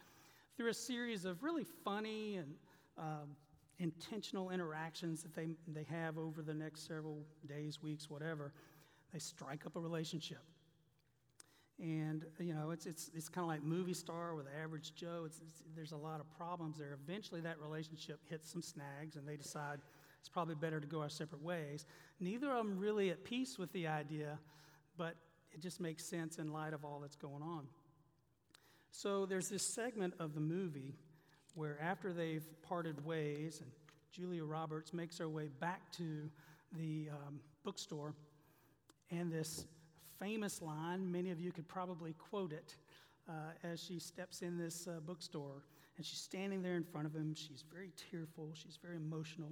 Through 0.56 0.70
a 0.70 0.74
series 0.74 1.26
of 1.26 1.44
really 1.44 1.66
funny 1.84 2.38
and 2.38 2.56
um, 2.98 3.36
intentional 3.80 4.50
interactions 4.50 5.22
that 5.22 5.36
they, 5.36 5.48
they 5.68 5.84
have 5.84 6.18
over 6.18 6.42
the 6.42 6.54
next 6.54 6.88
several 6.88 7.20
days, 7.48 7.82
weeks, 7.82 8.10
whatever, 8.10 8.52
they 9.14 9.20
strike 9.20 9.66
up 9.66 9.76
a 9.76 9.80
relationship. 9.80 10.42
And, 11.80 12.26
you 12.40 12.56
know, 12.56 12.72
it's, 12.72 12.88
it's, 12.88 13.12
it's 13.16 13.30
kind 13.30 13.44
of 13.44 13.50
like 13.50 13.64
movie 13.64 13.94
star 13.94 14.34
with 14.34 14.48
average 14.64 14.96
Joe. 14.96 15.24
It's, 15.26 15.42
it's, 15.48 15.64
there's 15.76 15.92
a 15.92 15.98
lot 15.98 16.20
of 16.20 16.26
problems 16.36 16.78
there. 16.78 16.98
Eventually, 17.08 17.40
that 17.42 17.60
relationship 17.62 18.20
hits 18.28 18.52
some 18.52 18.64
snags, 18.64 19.16
and 19.16 19.28
they 19.28 19.36
decide 19.36 19.80
it's 20.20 20.30
probably 20.30 20.56
better 20.56 20.80
to 20.80 20.88
go 20.88 21.02
our 21.02 21.10
separate 21.10 21.44
ways. 21.44 21.86
Neither 22.20 22.50
of 22.50 22.66
them 22.66 22.80
really 22.80 23.12
at 23.12 23.24
peace 23.24 23.60
with 23.60 23.72
the 23.74 23.88
idea, 23.88 24.40
but 24.98 25.16
it 25.52 25.62
just 25.62 25.80
makes 25.80 26.04
sense 26.04 26.40
in 26.40 26.52
light 26.52 26.74
of 26.74 26.84
all 26.84 27.00
that's 27.00 27.16
going 27.16 27.44
on. 27.44 27.68
So 28.92 29.28
there's 29.28 29.50
this 29.50 29.62
segment 29.62 30.16
of 30.20 30.34
the 30.34 30.40
movie 30.40 30.96
where, 31.54 31.80
after 31.80 32.12
they've 32.12 32.46
parted 32.64 33.06
ways, 33.06 33.62
and 33.62 33.70
Julia 34.12 34.44
Roberts 34.44 34.94
makes 34.94 35.20
her 35.20 35.30
way 35.30 35.50
back 35.60 35.92
to 35.94 36.30
the 36.76 37.10
um, 37.12 37.40
bookstore, 37.64 38.16
and 39.12 39.32
this 39.32 39.66
famous 40.20 40.62
line. 40.62 41.12
Many 41.12 41.32
of 41.32 41.40
you 41.40 41.52
could 41.52 41.68
probably 41.68 42.14
quote 42.14 42.52
it 42.52 42.76
uh, 43.30 43.32
as 43.64 43.82
she 43.82 44.00
steps 44.00 44.42
in 44.42 44.58
this 44.58 44.88
uh, 44.88 45.00
bookstore. 45.06 45.64
And 45.98 46.06
she's 46.06 46.20
standing 46.20 46.62
there 46.62 46.76
in 46.76 46.84
front 46.84 47.08
of 47.08 47.16
him. 47.16 47.34
She's 47.34 47.64
very 47.72 47.92
tearful, 48.12 48.52
she's 48.54 48.78
very 48.82 48.98
emotional. 48.98 49.52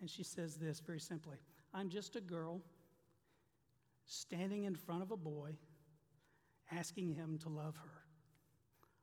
And 0.00 0.08
she 0.08 0.22
says 0.22 0.56
this 0.56 0.80
very 0.80 1.00
simply 1.00 1.36
I'm 1.74 1.88
just 1.88 2.16
a 2.16 2.20
girl 2.20 2.60
standing 4.04 4.64
in 4.64 4.74
front 4.74 5.02
of 5.02 5.10
a 5.10 5.16
boy 5.16 5.56
asking 6.70 7.14
him 7.14 7.38
to 7.42 7.48
love 7.48 7.76
her. 7.76 8.02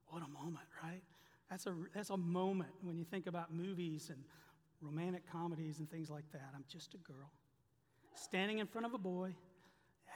What 0.08 0.24
a 0.24 0.28
moment, 0.28 0.66
right? 0.84 1.02
That's 1.50 1.66
a, 1.68 1.76
that's 1.94 2.10
a 2.10 2.18
moment 2.18 2.72
when 2.82 2.98
you 2.98 3.04
think 3.04 3.28
about 3.28 3.54
movies 3.54 4.10
and 4.10 4.24
romantic 4.82 5.24
comedies 5.32 5.80
and 5.80 5.90
things 5.90 6.10
like 6.10 6.30
that. 6.32 6.52
I'm 6.56 6.64
just 6.68 6.94
a 6.94 6.98
girl 6.98 7.32
standing 8.16 8.60
in 8.60 8.68
front 8.68 8.86
of 8.86 8.94
a 8.94 8.98
boy 8.98 9.34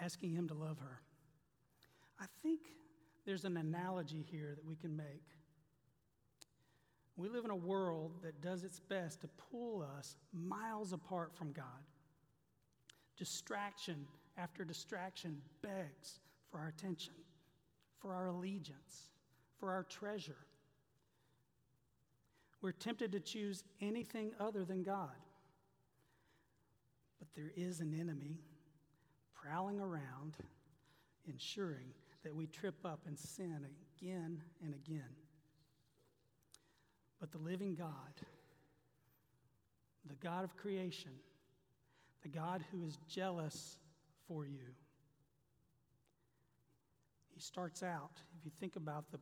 asking 0.01 0.33
Him 0.33 0.47
to 0.47 0.53
love 0.53 0.77
her. 0.79 1.01
I 2.19 2.25
think 2.41 2.61
there's 3.25 3.45
an 3.45 3.57
analogy 3.57 4.25
here 4.29 4.53
that 4.55 4.65
we 4.65 4.75
can 4.75 4.95
make. 4.95 5.23
We 7.15 7.29
live 7.29 7.45
in 7.45 7.51
a 7.51 7.55
world 7.55 8.13
that 8.23 8.41
does 8.41 8.63
its 8.63 8.79
best 8.79 9.21
to 9.21 9.27
pull 9.51 9.85
us 9.97 10.15
miles 10.33 10.93
apart 10.93 11.35
from 11.35 11.51
God. 11.51 11.65
Distraction 13.17 14.07
after 14.37 14.65
distraction 14.65 15.37
begs 15.61 16.19
for 16.49 16.59
our 16.59 16.67
attention, 16.67 17.13
for 17.99 18.13
our 18.13 18.27
allegiance, 18.27 19.09
for 19.59 19.71
our 19.71 19.83
treasure. 19.83 20.45
We're 22.61 22.71
tempted 22.71 23.11
to 23.11 23.19
choose 23.19 23.63
anything 23.81 24.31
other 24.39 24.65
than 24.65 24.83
God. 24.83 25.09
But 27.19 27.27
there 27.35 27.51
is 27.55 27.79
an 27.79 27.93
enemy 27.99 28.39
prowling 29.43 29.79
around, 29.79 30.37
ensuring 31.27 31.93
that 32.23 32.33
we 32.33 32.47
trip 32.47 32.75
up 32.85 33.01
and 33.05 33.17
sin 33.17 33.65
again 33.99 34.41
and 34.63 34.73
again. 34.73 35.15
But 37.19 37.31
the 37.31 37.37
living 37.37 37.75
God, 37.75 37.87
the 40.07 40.15
God 40.15 40.43
of 40.43 40.55
creation, 40.55 41.11
the 42.21 42.29
God 42.29 42.63
who 42.71 42.83
is 42.83 42.97
jealous 43.07 43.77
for 44.27 44.45
you, 44.45 44.75
he 47.33 47.39
starts 47.39 47.83
out, 47.83 48.11
if 48.37 48.45
you 48.45 48.51
think 48.59 48.75
about 48.75 49.05
the, 49.11 49.19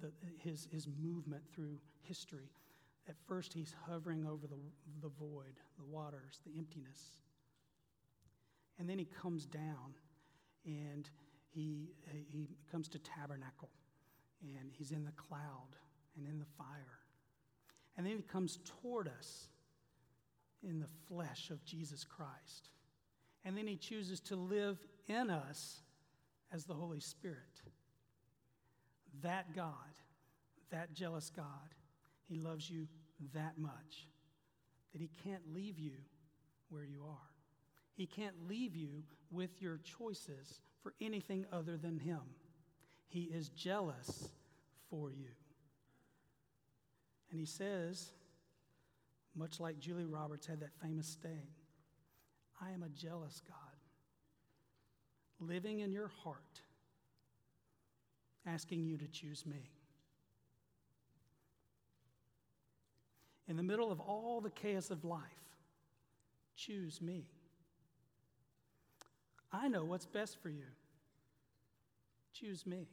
the, 0.00 0.10
his, 0.38 0.68
his 0.70 0.86
movement 1.02 1.42
through 1.52 1.78
history. 2.02 2.50
At 3.08 3.16
first, 3.26 3.52
he's 3.52 3.74
hovering 3.88 4.26
over 4.26 4.46
the, 4.46 4.58
the 5.02 5.08
void, 5.08 5.58
the 5.78 5.84
waters, 5.84 6.40
the 6.46 6.56
emptiness. 6.58 7.18
And 8.78 8.88
then 8.88 8.98
he 8.98 9.06
comes 9.06 9.44
down 9.44 9.94
and 10.64 11.08
he, 11.50 11.90
he 12.30 12.48
comes 12.70 12.88
to 12.88 12.98
tabernacle 12.98 13.70
and 14.42 14.70
he's 14.72 14.92
in 14.92 15.04
the 15.04 15.12
cloud 15.12 15.76
and 16.16 16.26
in 16.26 16.38
the 16.38 16.46
fire. 16.56 17.00
And 17.96 18.06
then 18.06 18.16
he 18.16 18.22
comes 18.22 18.58
toward 18.82 19.08
us 19.08 19.48
in 20.62 20.78
the 20.78 20.88
flesh 21.08 21.50
of 21.50 21.64
Jesus 21.64 22.04
Christ. 22.04 22.70
And 23.44 23.56
then 23.56 23.66
he 23.66 23.76
chooses 23.76 24.20
to 24.20 24.36
live 24.36 24.78
in 25.08 25.30
us 25.30 25.80
as 26.52 26.64
the 26.64 26.74
Holy 26.74 27.00
Spirit. 27.00 27.62
That 29.22 29.54
God, 29.54 29.72
that 30.70 30.92
jealous 30.94 31.30
God, 31.30 31.74
he 32.28 32.36
loves 32.36 32.70
you 32.70 32.86
that 33.34 33.58
much 33.58 34.08
that 34.92 35.00
he 35.00 35.10
can't 35.22 35.42
leave 35.54 35.78
you 35.78 35.92
where 36.70 36.84
you 36.84 37.04
are. 37.08 37.37
He 37.98 38.06
can't 38.06 38.46
leave 38.48 38.76
you 38.76 39.02
with 39.28 39.60
your 39.60 39.78
choices 39.78 40.60
for 40.84 40.94
anything 41.00 41.44
other 41.52 41.76
than 41.76 41.98
him. 41.98 42.20
He 43.08 43.22
is 43.22 43.48
jealous 43.48 44.28
for 44.88 45.10
you. 45.10 45.30
And 47.32 47.40
he 47.40 47.44
says, 47.44 48.12
much 49.34 49.58
like 49.58 49.80
Julie 49.80 50.04
Roberts 50.04 50.46
had 50.46 50.60
that 50.60 50.78
famous 50.80 51.18
saying, 51.20 51.48
I 52.62 52.70
am 52.70 52.84
a 52.84 52.88
jealous 52.88 53.42
God, 53.48 53.56
living 55.40 55.80
in 55.80 55.90
your 55.90 56.12
heart, 56.22 56.62
asking 58.46 58.84
you 58.84 58.96
to 58.98 59.08
choose 59.08 59.44
me. 59.44 59.72
In 63.48 63.56
the 63.56 63.64
middle 63.64 63.90
of 63.90 63.98
all 63.98 64.40
the 64.40 64.50
chaos 64.50 64.90
of 64.90 65.04
life, 65.04 65.20
choose 66.54 67.02
me. 67.02 67.26
I 69.52 69.68
know 69.68 69.84
what's 69.84 70.06
best 70.06 70.40
for 70.42 70.50
you. 70.50 70.66
Choose 72.32 72.66
me. 72.66 72.88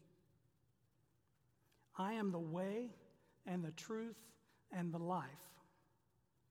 I 1.97 2.13
am 2.13 2.31
the 2.31 2.39
way 2.39 2.91
and 3.45 3.63
the 3.63 3.71
truth 3.71 4.17
and 4.71 4.93
the 4.93 4.99
life. 4.99 5.29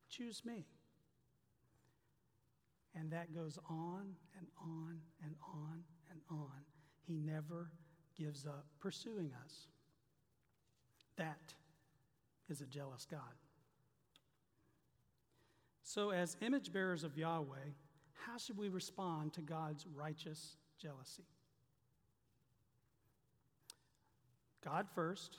Choose 0.08 0.42
me. 0.44 0.66
And 2.94 3.10
that 3.10 3.34
goes 3.34 3.58
on 3.68 4.14
and 4.38 4.46
on 4.60 5.00
and 5.22 5.34
on 5.42 5.82
and 6.10 6.20
on. 6.30 6.64
He 7.06 7.16
never 7.16 7.70
gives 8.16 8.46
up 8.46 8.66
pursuing 8.78 9.32
us. 9.44 9.66
That 11.16 11.54
is 12.48 12.60
a 12.60 12.66
jealous 12.66 13.06
God. 13.10 13.20
So, 15.82 16.10
as 16.10 16.36
image 16.40 16.72
bearers 16.72 17.04
of 17.04 17.16
Yahweh, 17.16 17.72
how 18.26 18.38
should 18.38 18.56
we 18.56 18.68
respond 18.68 19.32
to 19.34 19.40
God's 19.40 19.86
righteous 19.94 20.56
jealousy? 20.80 21.24
God 24.64 24.86
first. 24.94 25.38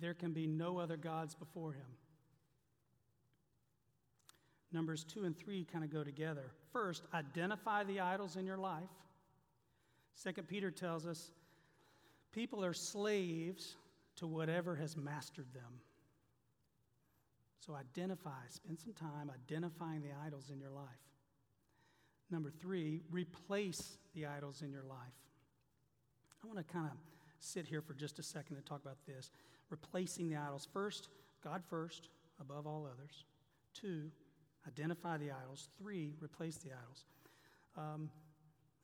There 0.00 0.14
can 0.14 0.32
be 0.32 0.46
no 0.46 0.78
other 0.78 0.96
gods 0.96 1.34
before 1.34 1.72
him. 1.72 1.86
Numbers 4.72 5.04
2 5.04 5.24
and 5.24 5.36
3 5.36 5.66
kind 5.70 5.84
of 5.84 5.92
go 5.92 6.02
together. 6.02 6.52
First, 6.72 7.02
identify 7.12 7.84
the 7.84 8.00
idols 8.00 8.36
in 8.36 8.46
your 8.46 8.56
life. 8.56 8.88
Second 10.14 10.48
Peter 10.48 10.70
tells 10.70 11.06
us 11.06 11.32
people 12.32 12.64
are 12.64 12.72
slaves 12.72 13.76
to 14.16 14.26
whatever 14.26 14.76
has 14.76 14.96
mastered 14.96 15.52
them. 15.52 15.80
So 17.58 17.74
identify, 17.74 18.30
spend 18.48 18.78
some 18.78 18.94
time 18.94 19.30
identifying 19.30 20.00
the 20.00 20.10
idols 20.24 20.50
in 20.50 20.60
your 20.60 20.70
life. 20.70 21.09
Number 22.30 22.50
three, 22.50 23.02
replace 23.10 23.98
the 24.14 24.26
idols 24.26 24.62
in 24.62 24.70
your 24.70 24.84
life. 24.84 24.98
I 26.42 26.46
want 26.46 26.58
to 26.58 26.72
kind 26.72 26.86
of 26.86 26.92
sit 27.40 27.66
here 27.66 27.82
for 27.82 27.94
just 27.94 28.18
a 28.18 28.22
second 28.22 28.56
and 28.56 28.64
talk 28.64 28.80
about 28.82 28.98
this. 29.06 29.30
Replacing 29.68 30.28
the 30.28 30.36
idols. 30.36 30.66
First, 30.72 31.08
God 31.42 31.62
first, 31.68 32.08
above 32.40 32.66
all 32.66 32.88
others. 32.92 33.24
Two, 33.74 34.10
identify 34.66 35.16
the 35.16 35.30
idols. 35.30 35.68
Three, 35.78 36.14
replace 36.20 36.56
the 36.56 36.70
idols. 36.70 37.04
Um, 37.76 38.10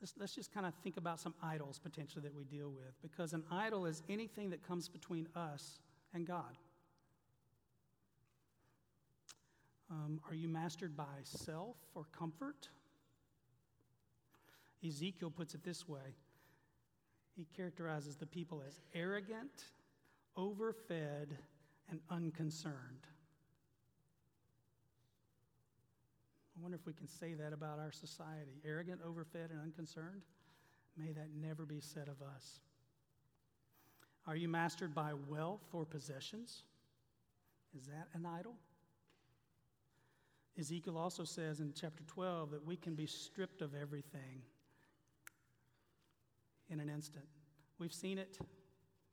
let's, 0.01 0.15
let's 0.19 0.35
just 0.35 0.53
kind 0.53 0.67
of 0.67 0.75
think 0.83 0.97
about 0.97 1.21
some 1.21 1.35
idols 1.43 1.79
potentially 1.79 2.23
that 2.23 2.35
we 2.35 2.45
deal 2.45 2.71
with 2.71 3.01
because 3.03 3.33
an 3.33 3.45
idol 3.51 3.87
is 3.87 4.03
anything 4.09 4.51
that 4.51 4.67
comes 4.67 4.89
between 4.89 5.29
us 5.35 5.79
and 6.15 6.27
God. 6.27 6.57
Um, 9.91 10.21
are 10.29 10.35
you 10.35 10.49
mastered 10.49 10.97
by 10.97 11.05
self 11.23 11.77
or 11.95 12.07
comfort? 12.17 12.69
Ezekiel 14.85 15.31
puts 15.31 15.55
it 15.55 15.65
this 15.65 15.89
way 15.89 16.17
he 17.37 17.47
characterizes 17.55 18.17
the 18.17 18.27
people 18.27 18.63
as 18.67 18.81
arrogant, 18.95 19.67
overfed, 20.37 21.37
and 21.91 22.01
unconcerned. 22.11 23.07
I 26.57 26.63
wonder 26.63 26.79
if 26.81 26.87
we 26.87 26.95
can 26.95 27.07
say 27.07 27.35
that 27.35 27.53
about 27.53 27.79
our 27.79 27.93
society 27.93 28.63
arrogant, 28.65 29.03
overfed, 29.07 29.51
and 29.51 29.61
unconcerned. 29.61 30.23
May 30.97 31.13
that 31.13 31.29
never 31.39 31.67
be 31.67 31.81
said 31.81 32.09
of 32.09 32.23
us. 32.23 32.61
Are 34.27 34.35
you 34.35 34.49
mastered 34.49 34.95
by 34.95 35.13
wealth 35.29 35.69
or 35.75 35.85
possessions? 35.85 36.63
Is 37.77 37.85
that 37.87 38.09
an 38.15 38.25
idol? 38.25 38.55
Ezekiel 40.59 40.97
also 40.97 41.25
says 41.25 41.61
in 41.61 41.75
chapter 41.79 42.03
12 42.05 42.53
that 42.53 42.65
we 42.65 42.77
can 42.77 42.95
be 42.95 43.05
stripped 43.05 43.61
of 43.61 43.75
everything 43.75 44.41
in 44.41 44.56
an 46.89 46.95
instant. 46.95 47.25
We've 47.79 47.93
seen 47.93 48.19
it, 48.19 48.39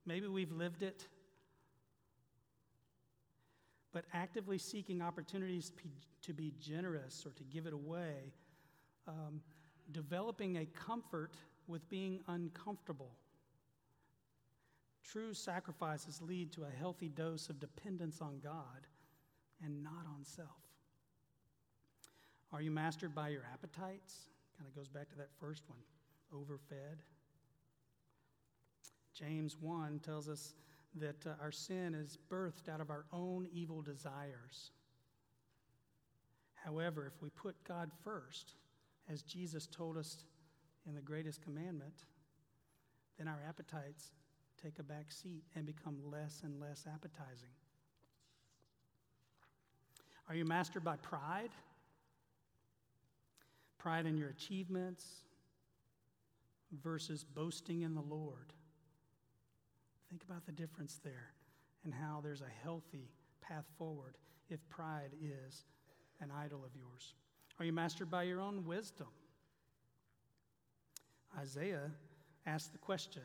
maybe 0.06 0.28
we've 0.28 0.52
lived 0.52 0.84
it. 0.84 1.08
But 3.92 4.06
actively 4.14 4.58
seeking 4.58 5.02
opportunities 5.02 5.72
to 6.24 6.34
be 6.34 6.52
generous 6.60 7.26
or 7.26 7.32
to 7.32 7.44
give 7.44 7.68
it 7.68 7.74
away, 7.74 8.34
um, 9.08 9.42
developing 9.92 10.58
a 10.58 10.66
comfort 10.66 11.36
with 11.68 11.88
being 11.90 12.20
uncomfortable. 12.28 13.12
True 15.04 15.34
sacrifices 15.34 16.22
lead 16.22 16.52
to 16.54 16.64
a 16.64 16.70
healthy 16.80 17.10
dose 17.10 17.50
of 17.50 17.60
dependence 17.60 18.22
on 18.22 18.40
God 18.44 18.88
and 19.64 19.84
not 19.84 20.06
on 20.08 20.24
self. 20.24 20.48
Are 22.52 22.62
you 22.62 22.72
mastered 22.72 23.14
by 23.14 23.30
your 23.30 23.44
appetites? 23.52 24.30
Kind 24.58 24.70
of 24.70 24.76
goes 24.76 24.88
back 24.88 25.10
to 25.10 25.16
that 25.18 25.30
first 25.40 25.64
one 25.68 25.80
overfed. 26.34 27.02
James 29.14 29.58
1 29.60 30.00
tells 30.00 30.28
us 30.28 30.54
that 30.96 31.26
uh, 31.26 31.32
our 31.42 31.52
sin 31.52 31.94
is 31.94 32.18
birthed 32.30 32.70
out 32.70 32.82
of 32.82 32.90
our 32.90 33.06
own 33.12 33.48
evil 33.54 33.82
desires. 33.82 34.72
However, 36.54 37.12
if 37.14 37.22
we 37.22 37.30
put 37.30 37.56
God 37.68 37.92
first, 38.04 38.54
as 39.10 39.22
Jesus 39.22 39.68
told 39.68 39.98
us 39.98 40.26
in 40.88 40.96
the 40.96 41.02
greatest 41.02 41.42
commandment, 41.42 42.06
then 43.18 43.28
our 43.28 43.40
appetites 43.48 44.12
take 44.62 44.80
a 44.80 44.84
back 44.84 45.12
seat 45.12 45.44
and 45.56 45.66
become 45.66 45.98
less 46.10 46.42
and 46.44 46.60
less 46.60 46.86
appetizing. 46.92 47.50
Are 50.30 50.36
you 50.36 50.46
mastered 50.46 50.84
by 50.84 50.96
pride? 50.98 51.50
Pride 53.78 54.06
in 54.06 54.18
your 54.18 54.30
achievements 54.30 55.06
versus 56.82 57.24
boasting 57.24 57.82
in 57.82 57.94
the 57.94 58.02
Lord. 58.02 58.54
Think 60.14 60.26
about 60.30 60.46
the 60.46 60.52
difference 60.52 61.00
there 61.04 61.34
and 61.84 61.92
how 61.92 62.20
there's 62.22 62.42
a 62.42 62.64
healthy 62.64 63.10
path 63.42 63.66
forward 63.80 64.16
if 64.48 64.60
pride 64.70 65.10
is 65.20 65.66
an 66.22 66.30
idol 66.30 66.64
of 66.64 66.76
yours. 66.76 67.16
Are 67.58 67.66
you 67.66 67.74
mastered 67.74 68.12
by 68.12 68.22
your 68.22 68.40
own 68.40 68.64
wisdom? 68.64 69.08
Isaiah 71.36 71.90
asked 72.46 72.74
the 72.74 72.78
question 72.78 73.24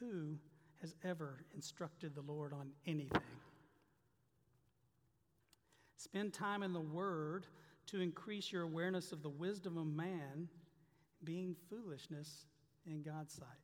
Who 0.00 0.38
has 0.80 0.94
ever 1.04 1.44
instructed 1.54 2.14
the 2.14 2.22
Lord 2.22 2.54
on 2.54 2.70
anything? 2.86 3.20
Spend 5.98 6.32
time 6.32 6.62
in 6.62 6.72
the 6.72 6.80
Word 6.80 7.46
to 7.88 8.00
increase 8.00 8.50
your 8.50 8.62
awareness 8.62 9.12
of 9.12 9.22
the 9.22 9.28
wisdom 9.28 9.76
of 9.76 9.88
man 9.88 10.48
being 11.22 11.54
foolishness 11.68 12.46
in 12.86 13.02
God's 13.02 13.34
sight. 13.34 13.63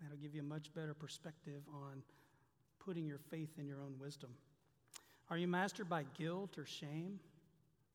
That'll 0.00 0.16
give 0.16 0.34
you 0.34 0.40
a 0.40 0.44
much 0.44 0.72
better 0.74 0.94
perspective 0.94 1.62
on 1.72 2.02
putting 2.78 3.06
your 3.06 3.18
faith 3.18 3.50
in 3.58 3.66
your 3.66 3.80
own 3.80 3.94
wisdom. 3.98 4.30
Are 5.30 5.36
you 5.36 5.48
mastered 5.48 5.88
by 5.88 6.04
guilt 6.16 6.56
or 6.56 6.64
shame? 6.64 7.18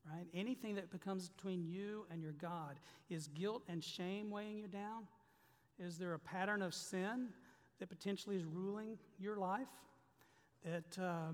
Right? 0.08 0.26
Anything 0.34 0.74
that 0.74 0.90
becomes 0.90 1.30
between 1.30 1.64
you 1.64 2.06
and 2.10 2.22
your 2.22 2.32
God. 2.32 2.78
Is 3.08 3.28
guilt 3.28 3.62
and 3.68 3.82
shame 3.82 4.30
weighing 4.30 4.58
you 4.58 4.68
down? 4.68 5.06
Is 5.78 5.98
there 5.98 6.14
a 6.14 6.18
pattern 6.18 6.62
of 6.62 6.74
sin 6.74 7.28
that 7.80 7.88
potentially 7.88 8.36
is 8.36 8.44
ruling 8.44 8.98
your 9.18 9.36
life, 9.36 9.68
that 10.64 10.98
uh, 11.02 11.32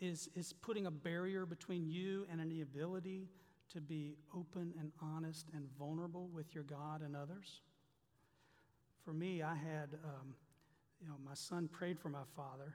is 0.00 0.28
is 0.34 0.52
putting 0.52 0.86
a 0.86 0.90
barrier 0.90 1.44
between 1.44 1.86
you 1.86 2.26
and 2.30 2.50
the 2.50 2.62
ability 2.62 3.28
to 3.72 3.80
be 3.80 4.16
open 4.34 4.72
and 4.78 4.92
honest 5.02 5.48
and 5.52 5.66
vulnerable 5.78 6.28
with 6.32 6.54
your 6.54 6.64
God 6.64 7.02
and 7.02 7.14
others? 7.16 7.60
For 9.06 9.12
me, 9.12 9.40
I 9.40 9.54
had, 9.54 9.90
um, 10.04 10.34
you 11.00 11.06
know, 11.06 11.14
my 11.24 11.34
son 11.34 11.68
prayed 11.68 11.96
for 11.96 12.08
my 12.08 12.24
father. 12.34 12.74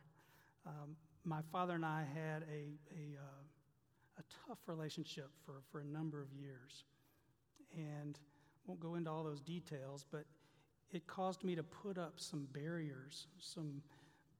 Um, 0.65 0.95
my 1.25 1.41
father 1.51 1.75
and 1.75 1.85
I 1.85 2.05
had 2.15 2.43
a, 2.43 2.71
a, 2.95 3.17
uh, 3.19 4.19
a 4.19 4.23
tough 4.47 4.59
relationship 4.65 5.29
for, 5.45 5.55
for 5.69 5.81
a 5.81 5.83
number 5.83 6.21
of 6.21 6.31
years. 6.31 6.85
And 7.75 8.17
won't 8.65 8.79
go 8.79 8.95
into 8.95 9.11
all 9.11 9.25
those 9.25 9.41
details, 9.41 10.05
but 10.09 10.23
it 10.93 11.05
caused 11.05 11.43
me 11.43 11.53
to 11.53 11.63
put 11.63 11.97
up 11.97 12.13
some 12.15 12.47
barriers, 12.53 13.27
some 13.37 13.81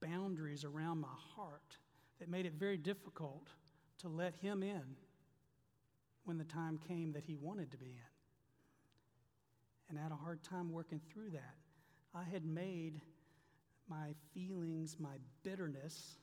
boundaries 0.01 0.63
around 0.63 1.01
my 1.01 1.07
heart 1.35 1.77
that 2.19 2.29
made 2.29 2.45
it 2.45 2.53
very 2.53 2.77
difficult 2.77 3.49
to 3.97 4.07
let 4.07 4.33
him 4.35 4.63
in 4.63 4.95
when 6.23 6.37
the 6.37 6.45
time 6.45 6.79
came 6.87 7.11
that 7.11 7.25
he 7.25 7.35
wanted 7.35 7.69
to 7.71 7.77
be 7.77 7.87
in. 7.87 8.11
And 9.89 9.99
I 9.99 10.03
had 10.03 10.13
a 10.13 10.15
hard 10.15 10.41
time 10.41 10.71
working 10.71 11.01
through 11.11 11.31
that. 11.31 11.55
I 12.13 12.23
had 12.23 12.45
made 12.45 13.01
my 13.89 14.13
feelings, 14.33 14.97
my 14.99 15.15
bitterness, 15.43 16.17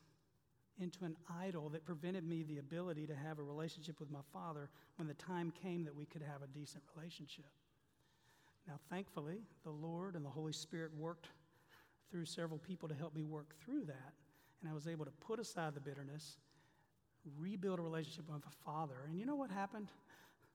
into 0.81 1.05
an 1.05 1.17
idol 1.43 1.69
that 1.71 1.85
prevented 1.85 2.25
me 2.25 2.43
the 2.43 2.59
ability 2.59 3.07
to 3.07 3.15
have 3.15 3.39
a 3.39 3.43
relationship 3.43 3.99
with 3.99 4.11
my 4.11 4.21
father 4.33 4.71
when 4.97 5.09
the 5.09 5.15
time 5.15 5.53
came 5.63 5.85
that 5.85 5.95
we 5.95 6.05
could 6.05 6.23
have 6.23 6.43
a 6.43 6.47
decent 6.47 6.83
relationship. 6.95 7.47
Now, 8.67 8.79
thankfully, 8.91 9.39
the 9.65 9.71
Lord 9.71 10.15
and 10.15 10.25
the 10.25 10.31
Holy 10.31 10.53
Spirit 10.53 10.93
worked 10.97 11.29
through 12.11 12.27
several 12.27 12.59
people 12.59 12.89
to 12.89 12.95
help 12.95 13.15
me 13.15 13.25
work 13.25 13.55
through 13.65 13.85
that. 13.87 14.13
And 14.61 14.71
I 14.71 14.75
was 14.75 14.87
able 14.87 15.05
to 15.05 15.11
put 15.11 15.41
aside 15.41 15.75
the 15.75 15.81
bitterness, 15.81 16.37
rebuild 17.39 17.79
a 17.79 17.83
relationship 17.83 18.27
with 18.29 18.43
my 18.45 18.51
father. 18.65 18.95
And 19.07 19.19
you 19.19 19.27
know 19.27 19.37
what 19.37 19.51
happened? 19.51 19.89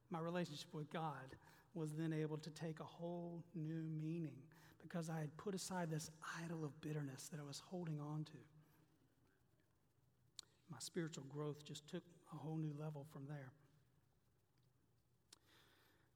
My 0.10 0.19
relationship 0.19 0.74
with 0.74 0.91
God 0.91 1.36
was 1.74 1.96
then 1.96 2.13
able 2.13 2.38
to 2.38 2.50
take 2.52 2.80
a 2.80 2.86
whole 2.86 3.43
new 3.56 3.84
meaning 4.02 4.38
because 4.84 5.10
I 5.10 5.19
had 5.19 5.36
put 5.38 5.56
aside 5.56 5.89
this 5.89 6.12
idol 6.43 6.63
of 6.63 6.80
bitterness 6.82 7.30
that 7.32 7.39
I 7.39 7.43
was 7.43 7.62
holding 7.65 8.00
on 8.00 8.26
to. 8.26 8.38
My 10.69 10.78
spiritual 10.80 11.24
growth 11.34 11.65
just 11.65 11.88
took 11.89 12.04
a 12.34 12.38
whole 12.38 12.58
new 12.58 12.74
level 12.80 13.06
from 13.12 13.24
there. 13.28 13.52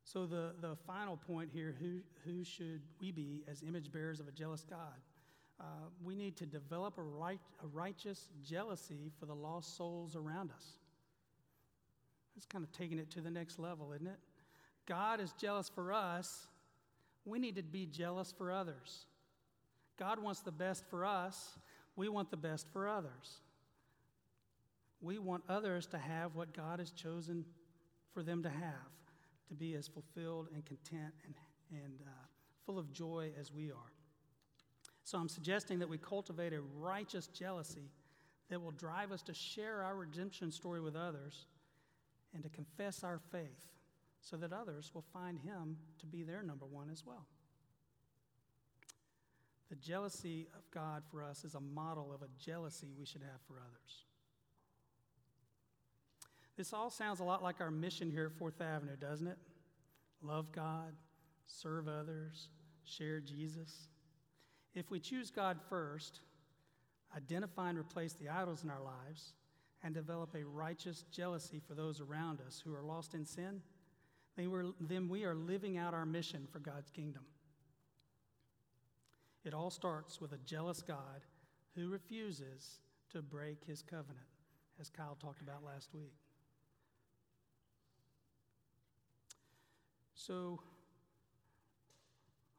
So, 0.03 0.25
the, 0.25 0.53
the 0.61 0.75
final 0.87 1.17
point 1.17 1.49
here 1.51 1.75
who, 1.79 1.99
who 2.23 2.43
should 2.43 2.81
we 3.01 3.11
be 3.11 3.43
as 3.47 3.61
image 3.61 3.91
bearers 3.91 4.19
of 4.19 4.27
a 4.27 4.31
jealous 4.31 4.65
God? 4.67 5.01
Uh, 5.59 5.63
we 6.03 6.15
need 6.15 6.37
to 6.37 6.45
develop 6.45 6.97
a, 6.97 7.01
right, 7.01 7.39
a 7.63 7.67
righteous 7.67 8.29
jealousy 8.43 9.11
for 9.19 9.25
the 9.25 9.33
lost 9.33 9.75
souls 9.75 10.15
around 10.15 10.51
us. 10.51 10.77
It's 12.35 12.45
kind 12.45 12.63
of 12.63 12.71
taking 12.71 12.99
it 12.99 13.09
to 13.11 13.21
the 13.21 13.31
next 13.31 13.57
level, 13.57 13.91
isn't 13.93 14.07
it? 14.07 14.19
God 14.85 15.19
is 15.19 15.33
jealous 15.33 15.67
for 15.67 15.91
us. 15.91 16.47
We 17.27 17.39
need 17.39 17.57
to 17.57 17.63
be 17.63 17.85
jealous 17.85 18.33
for 18.35 18.51
others. 18.51 19.05
God 19.99 20.19
wants 20.19 20.39
the 20.39 20.51
best 20.51 20.85
for 20.89 21.03
us. 21.03 21.57
We 21.97 22.07
want 22.07 22.31
the 22.31 22.37
best 22.37 22.67
for 22.71 22.87
others. 22.87 23.41
We 25.01 25.19
want 25.19 25.43
others 25.49 25.87
to 25.87 25.97
have 25.97 26.35
what 26.35 26.53
God 26.53 26.79
has 26.79 26.91
chosen 26.91 27.43
for 28.13 28.23
them 28.23 28.43
to 28.43 28.49
have 28.49 28.93
to 29.49 29.53
be 29.53 29.75
as 29.75 29.87
fulfilled 29.87 30.47
and 30.53 30.65
content 30.65 31.13
and, 31.25 31.35
and 31.71 31.99
uh, 32.01 32.11
full 32.65 32.79
of 32.79 32.93
joy 32.93 33.31
as 33.39 33.51
we 33.51 33.71
are. 33.71 33.91
So 35.03 35.17
I'm 35.17 35.29
suggesting 35.29 35.79
that 35.79 35.89
we 35.89 35.97
cultivate 35.97 36.53
a 36.53 36.61
righteous 36.79 37.27
jealousy 37.27 37.91
that 38.49 38.61
will 38.61 38.71
drive 38.71 39.11
us 39.11 39.21
to 39.23 39.33
share 39.33 39.83
our 39.83 39.95
redemption 39.95 40.49
story 40.49 40.79
with 40.79 40.95
others 40.95 41.45
and 42.33 42.41
to 42.43 42.49
confess 42.49 43.03
our 43.03 43.19
faith 43.31 43.65
so 44.29 44.35
that 44.37 44.51
others 44.51 44.91
will 44.93 45.05
find 45.13 45.39
Him 45.39 45.77
to 45.99 46.05
be 46.05 46.23
their 46.23 46.43
number 46.43 46.65
one 46.65 46.89
as 46.91 47.05
well. 47.05 47.25
The 49.69 49.75
jealousy 49.75 50.47
of 50.55 50.69
God 50.71 51.03
for 51.09 51.23
us 51.23 51.43
is 51.43 51.55
a 51.55 51.59
model 51.59 52.11
of 52.13 52.21
a 52.21 52.29
jealousy 52.39 52.93
we 52.97 53.05
should 53.05 53.21
have 53.21 53.41
for 53.47 53.55
others. 53.55 54.05
This 56.57 56.73
all 56.73 56.89
sounds 56.89 57.19
a 57.19 57.23
lot 57.23 57.43
like 57.43 57.61
our 57.61 57.71
mission 57.71 58.09
here 58.09 58.25
at 58.25 58.37
Fourth 58.37 58.61
Avenue, 58.61 58.95
doesn't 58.97 59.27
it? 59.27 59.37
Love 60.21 60.51
God, 60.51 60.93
serve 61.45 61.87
others, 61.87 62.49
share 62.83 63.19
Jesus. 63.19 63.87
If 64.73 64.89
we 64.89 64.99
choose 64.99 65.29
God 65.29 65.59
first, 65.69 66.21
identify 67.15 67.69
and 67.69 67.77
replace 67.77 68.13
the 68.13 68.29
idols 68.29 68.63
in 68.63 68.69
our 68.69 68.81
lives, 68.81 69.33
and 69.83 69.93
develop 69.93 70.35
a 70.35 70.43
righteous 70.43 71.05
jealousy 71.11 71.61
for 71.65 71.75
those 71.75 72.01
around 72.01 72.39
us 72.45 72.61
who 72.65 72.73
are 72.73 72.83
lost 72.83 73.13
in 73.13 73.23
sin, 73.25 73.61
then 74.37 75.09
we 75.09 75.23
are 75.23 75.33
living 75.35 75.77
out 75.77 75.93
our 75.93 76.05
mission 76.05 76.47
for 76.51 76.59
God's 76.59 76.89
kingdom. 76.91 77.23
It 79.43 79.53
all 79.53 79.69
starts 79.69 80.21
with 80.21 80.33
a 80.33 80.37
jealous 80.45 80.81
God 80.81 81.25
who 81.75 81.89
refuses 81.89 82.79
to 83.11 83.21
break 83.21 83.63
his 83.65 83.81
covenant, 83.81 84.27
as 84.79 84.89
Kyle 84.89 85.17
talked 85.19 85.41
about 85.41 85.63
last 85.63 85.93
week. 85.93 86.13
So, 90.13 90.59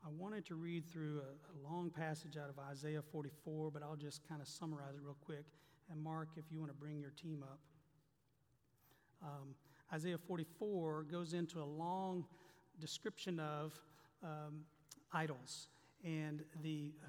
I 0.04 0.08
wanted 0.16 0.46
to 0.46 0.54
read 0.54 0.90
through 0.90 1.20
a, 1.20 1.30
a, 1.52 1.56
long 1.68 1.90
passage 1.90 2.36
out 2.36 2.48
of 2.48 2.58
Isaiah 2.70 3.02
44, 3.02 3.70
but 3.70 3.82
I'll 3.82 3.96
just 3.96 4.26
kind 4.26 4.40
of 4.40 4.48
summarize 4.48 4.94
it 4.94 5.02
real 5.02 5.16
quick. 5.20 5.44
And 5.90 6.02
Mark, 6.02 6.28
if 6.36 6.44
you 6.50 6.60
want 6.60 6.70
to 6.70 6.78
bring 6.78 6.98
your 6.98 7.10
team 7.10 7.42
up. 7.42 7.58
Um, 9.22 9.54
Isaiah 9.92 10.18
44 10.18 11.06
goes 11.10 11.32
into 11.32 11.60
a 11.60 11.64
long 11.64 12.24
description 12.80 13.40
of 13.40 13.72
um, 14.22 14.60
idols 15.12 15.68
and 16.04 16.42
the 16.62 16.92
uh, 17.04 17.08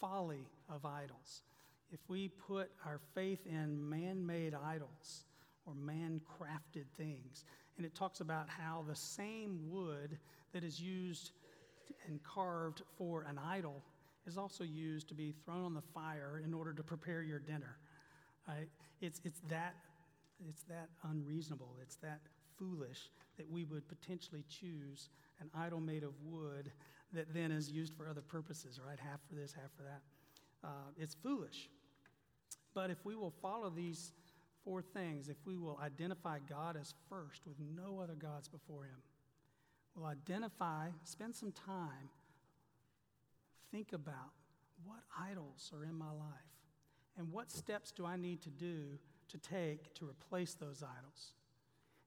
folly 0.00 0.46
of 0.68 0.84
idols. 0.84 1.42
If 1.90 2.00
we 2.08 2.28
put 2.28 2.70
our 2.84 3.00
faith 3.14 3.46
in 3.46 3.88
man 3.88 4.24
made 4.24 4.54
idols 4.54 5.24
or 5.66 5.74
man 5.74 6.20
crafted 6.38 6.84
things, 6.96 7.44
and 7.76 7.86
it 7.86 7.94
talks 7.94 8.20
about 8.20 8.48
how 8.48 8.84
the 8.86 8.96
same 8.96 9.58
wood 9.70 10.18
that 10.52 10.64
is 10.64 10.80
used 10.80 11.32
and 12.06 12.22
carved 12.22 12.82
for 12.98 13.22
an 13.22 13.38
idol 13.38 13.82
is 14.26 14.36
also 14.36 14.64
used 14.64 15.08
to 15.08 15.14
be 15.14 15.34
thrown 15.44 15.64
on 15.64 15.74
the 15.74 15.82
fire 15.94 16.42
in 16.44 16.54
order 16.54 16.72
to 16.72 16.82
prepare 16.82 17.22
your 17.22 17.38
dinner. 17.38 17.76
Right? 18.46 18.68
It's, 19.00 19.20
it's, 19.24 19.40
that, 19.48 19.74
it's 20.48 20.62
that 20.64 20.88
unreasonable, 21.04 21.76
it's 21.80 21.96
that 21.96 22.20
foolish 22.58 23.10
that 23.36 23.50
we 23.50 23.64
would 23.64 23.88
potentially 23.88 24.44
choose 24.48 25.08
an 25.40 25.50
idol 25.54 25.80
made 25.80 26.02
of 26.02 26.12
wood 26.24 26.70
that 27.12 27.32
then 27.34 27.50
is 27.50 27.70
used 27.70 27.92
for 27.94 28.08
other 28.08 28.20
purposes, 28.20 28.80
right? 28.84 28.98
Half 28.98 29.20
for 29.28 29.34
this, 29.34 29.52
half 29.52 29.70
for 29.76 29.82
that. 29.82 30.00
Uh, 30.64 30.90
it's 30.96 31.14
foolish. 31.14 31.68
But 32.74 32.90
if 32.90 33.04
we 33.04 33.14
will 33.14 33.32
follow 33.42 33.70
these 33.70 34.12
four 34.64 34.80
things, 34.80 35.28
if 35.28 35.36
we 35.44 35.56
will 35.56 35.78
identify 35.82 36.38
God 36.48 36.76
as 36.80 36.94
first 37.08 37.42
with 37.46 37.56
no 37.58 38.00
other 38.00 38.14
gods 38.14 38.48
before 38.48 38.84
Him, 38.84 39.02
we'll 39.94 40.06
identify, 40.06 40.88
spend 41.04 41.34
some 41.34 41.52
time, 41.52 42.08
think 43.70 43.92
about 43.92 44.30
what 44.84 45.00
idols 45.18 45.70
are 45.76 45.84
in 45.84 45.94
my 45.94 46.10
life 46.10 46.52
and 47.18 47.30
what 47.32 47.50
steps 47.50 47.92
do 47.92 48.06
I 48.06 48.16
need 48.16 48.40
to 48.42 48.50
do 48.50 48.98
to 49.32 49.38
take 49.38 49.94
to 49.94 50.08
replace 50.08 50.54
those 50.54 50.82
idols. 50.82 51.32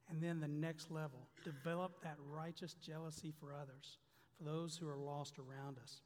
And 0.10 0.22
then 0.22 0.40
the 0.40 0.48
next 0.48 0.92
level, 0.92 1.28
develop 1.44 2.02
that 2.04 2.16
righteous 2.30 2.76
jealousy 2.76 3.34
for 3.40 3.54
others, 3.54 3.98
for 4.38 4.44
those 4.44 4.78
who 4.78 4.88
are 4.88 4.98
lost 4.98 5.40
around 5.40 5.78
us. 5.82 6.02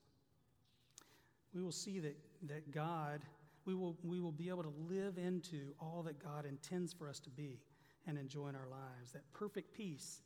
We 1.53 1.61
will 1.61 1.71
see 1.71 1.99
that, 1.99 2.15
that 2.47 2.71
God 2.71 3.21
we 3.65 3.75
will, 3.75 3.95
we 4.03 4.19
will 4.19 4.31
be 4.31 4.49
able 4.49 4.63
to 4.63 4.73
live 4.89 5.19
into 5.19 5.73
all 5.79 6.01
that 6.03 6.23
God 6.23 6.45
intends 6.45 6.91
for 6.91 7.07
us 7.07 7.19
to 7.19 7.29
be 7.29 7.59
and 8.07 8.17
enjoy 8.17 8.47
in 8.47 8.55
our 8.55 8.67
lives. 8.67 9.11
That 9.13 9.21
perfect 9.31 9.75
peace 9.75 10.21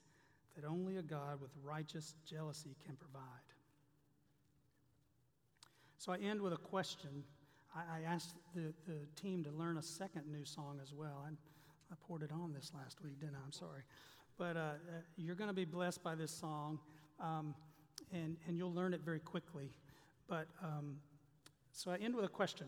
that 0.56 0.66
only 0.66 0.96
a 0.96 1.02
God 1.02 1.42
with 1.42 1.52
righteous 1.62 2.14
jealousy 2.26 2.78
can 2.86 2.96
provide. 2.96 3.24
So 5.98 6.14
I 6.14 6.18
end 6.18 6.42
with 6.42 6.54
a 6.54 6.58
question. 6.58 7.24
I, 7.76 8.00
I 8.00 8.14
asked 8.14 8.36
the, 8.56 8.74
the 8.88 9.00
team 9.16 9.44
to 9.44 9.52
learn 9.52 9.78
a 9.78 9.82
second 9.82 10.24
new 10.32 10.46
song 10.46 10.80
as 10.82 10.94
well. 10.94 11.26
I, 11.26 11.30
I 11.92 11.96
poured 12.08 12.24
it 12.24 12.32
on 12.32 12.54
this 12.54 12.72
last 12.76 13.04
week, 13.04 13.20
didn't 13.20 13.36
I? 13.36 13.40
I'm 13.46 13.52
sorry. 13.52 13.82
But 14.38 14.58
uh, 14.58 14.60
uh 14.60 14.74
you're 15.18 15.36
going 15.36 15.50
to 15.50 15.56
be 15.56 15.66
blessed 15.66 16.04
by 16.04 16.16
this 16.16 16.32
song, 16.32 16.80
um, 17.20 17.54
and, 18.12 18.38
and 18.48 18.58
you'll 18.58 18.74
learn 18.74 18.94
it 18.94 19.02
very 19.04 19.20
quickly. 19.20 19.72
But 20.28 20.48
um, 20.62 20.98
so 21.72 21.92
I 21.92 21.98
end 21.98 22.16
with 22.16 22.26
a 22.26 22.30
question 22.30 22.68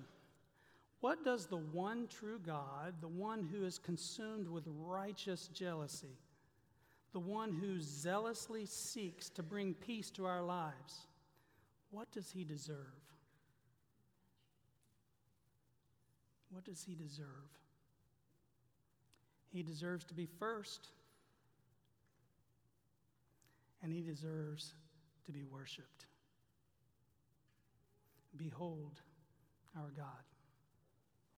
what 1.01 1.23
does 1.23 1.45
the 1.45 1.57
one 1.57 2.07
true 2.07 2.39
God, 2.43 2.95
the 2.99 3.07
one 3.07 3.47
who 3.51 3.63
is 3.63 3.77
consumed 3.77 4.47
with 4.47 4.63
righteous 4.65 5.49
jealousy, 5.49 6.17
the 7.13 7.19
one 7.19 7.53
who 7.53 7.79
zealously 7.79 8.65
seeks 8.65 9.29
to 9.29 9.43
bring 9.43 9.75
peace 9.75 10.09
to 10.11 10.25
our 10.25 10.41
lives, 10.41 11.07
what 11.91 12.11
does 12.11 12.31
he 12.31 12.43
deserve? 12.43 13.04
What 16.49 16.63
does 16.63 16.83
he 16.83 16.95
deserve? 16.95 17.27
He 19.51 19.63
deserves 19.63 20.05
to 20.05 20.13
be 20.13 20.25
first, 20.25 20.89
and 23.81 23.91
he 23.91 24.01
deserves 24.01 24.73
to 25.25 25.31
be 25.31 25.43
worshiped. 25.43 26.05
Behold 28.35 28.99
our 29.77 29.91
God. 29.95 30.34